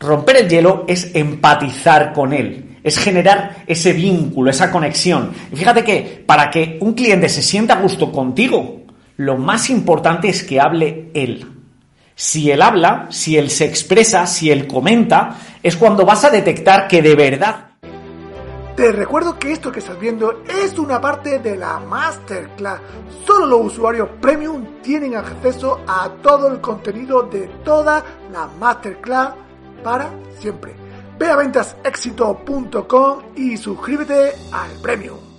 Romper 0.00 0.38
el 0.38 0.48
hielo 0.48 0.84
es 0.88 1.14
empatizar 1.14 2.14
con 2.14 2.32
él, 2.32 2.71
es 2.82 2.98
generar 2.98 3.64
ese 3.66 3.92
vínculo, 3.92 4.50
esa 4.50 4.70
conexión. 4.70 5.32
Y 5.52 5.56
fíjate 5.56 5.84
que 5.84 6.24
para 6.26 6.50
que 6.50 6.78
un 6.80 6.94
cliente 6.94 7.28
se 7.28 7.42
sienta 7.42 7.74
a 7.74 7.80
gusto 7.82 8.10
contigo, 8.12 8.82
lo 9.16 9.36
más 9.36 9.70
importante 9.70 10.28
es 10.28 10.42
que 10.42 10.60
hable 10.60 11.10
él. 11.14 11.46
Si 12.14 12.50
él 12.50 12.62
habla, 12.62 13.06
si 13.10 13.36
él 13.36 13.50
se 13.50 13.64
expresa, 13.64 14.26
si 14.26 14.50
él 14.50 14.66
comenta, 14.66 15.36
es 15.62 15.76
cuando 15.76 16.04
vas 16.04 16.24
a 16.24 16.30
detectar 16.30 16.86
que 16.88 17.02
de 17.02 17.14
verdad 17.14 17.72
te 18.76 18.90
recuerdo 18.90 19.38
que 19.38 19.52
esto 19.52 19.70
que 19.70 19.80
estás 19.80 20.00
viendo 20.00 20.42
es 20.48 20.78
una 20.78 20.98
parte 20.98 21.38
de 21.38 21.56
la 21.56 21.78
Masterclass. 21.78 22.80
Solo 23.26 23.46
los 23.46 23.66
usuarios 23.66 24.08
premium 24.20 24.64
tienen 24.82 25.14
acceso 25.14 25.80
a 25.86 26.08
todo 26.22 26.48
el 26.48 26.60
contenido 26.60 27.22
de 27.24 27.48
toda 27.64 28.02
la 28.32 28.48
Masterclass 28.58 29.34
para 29.84 30.10
siempre. 30.40 30.81
Ve 31.22 31.30
a 31.30 31.36
ventasexito.com 31.36 33.22
y 33.36 33.56
suscríbete 33.56 34.32
al 34.50 34.72
premium. 34.82 35.31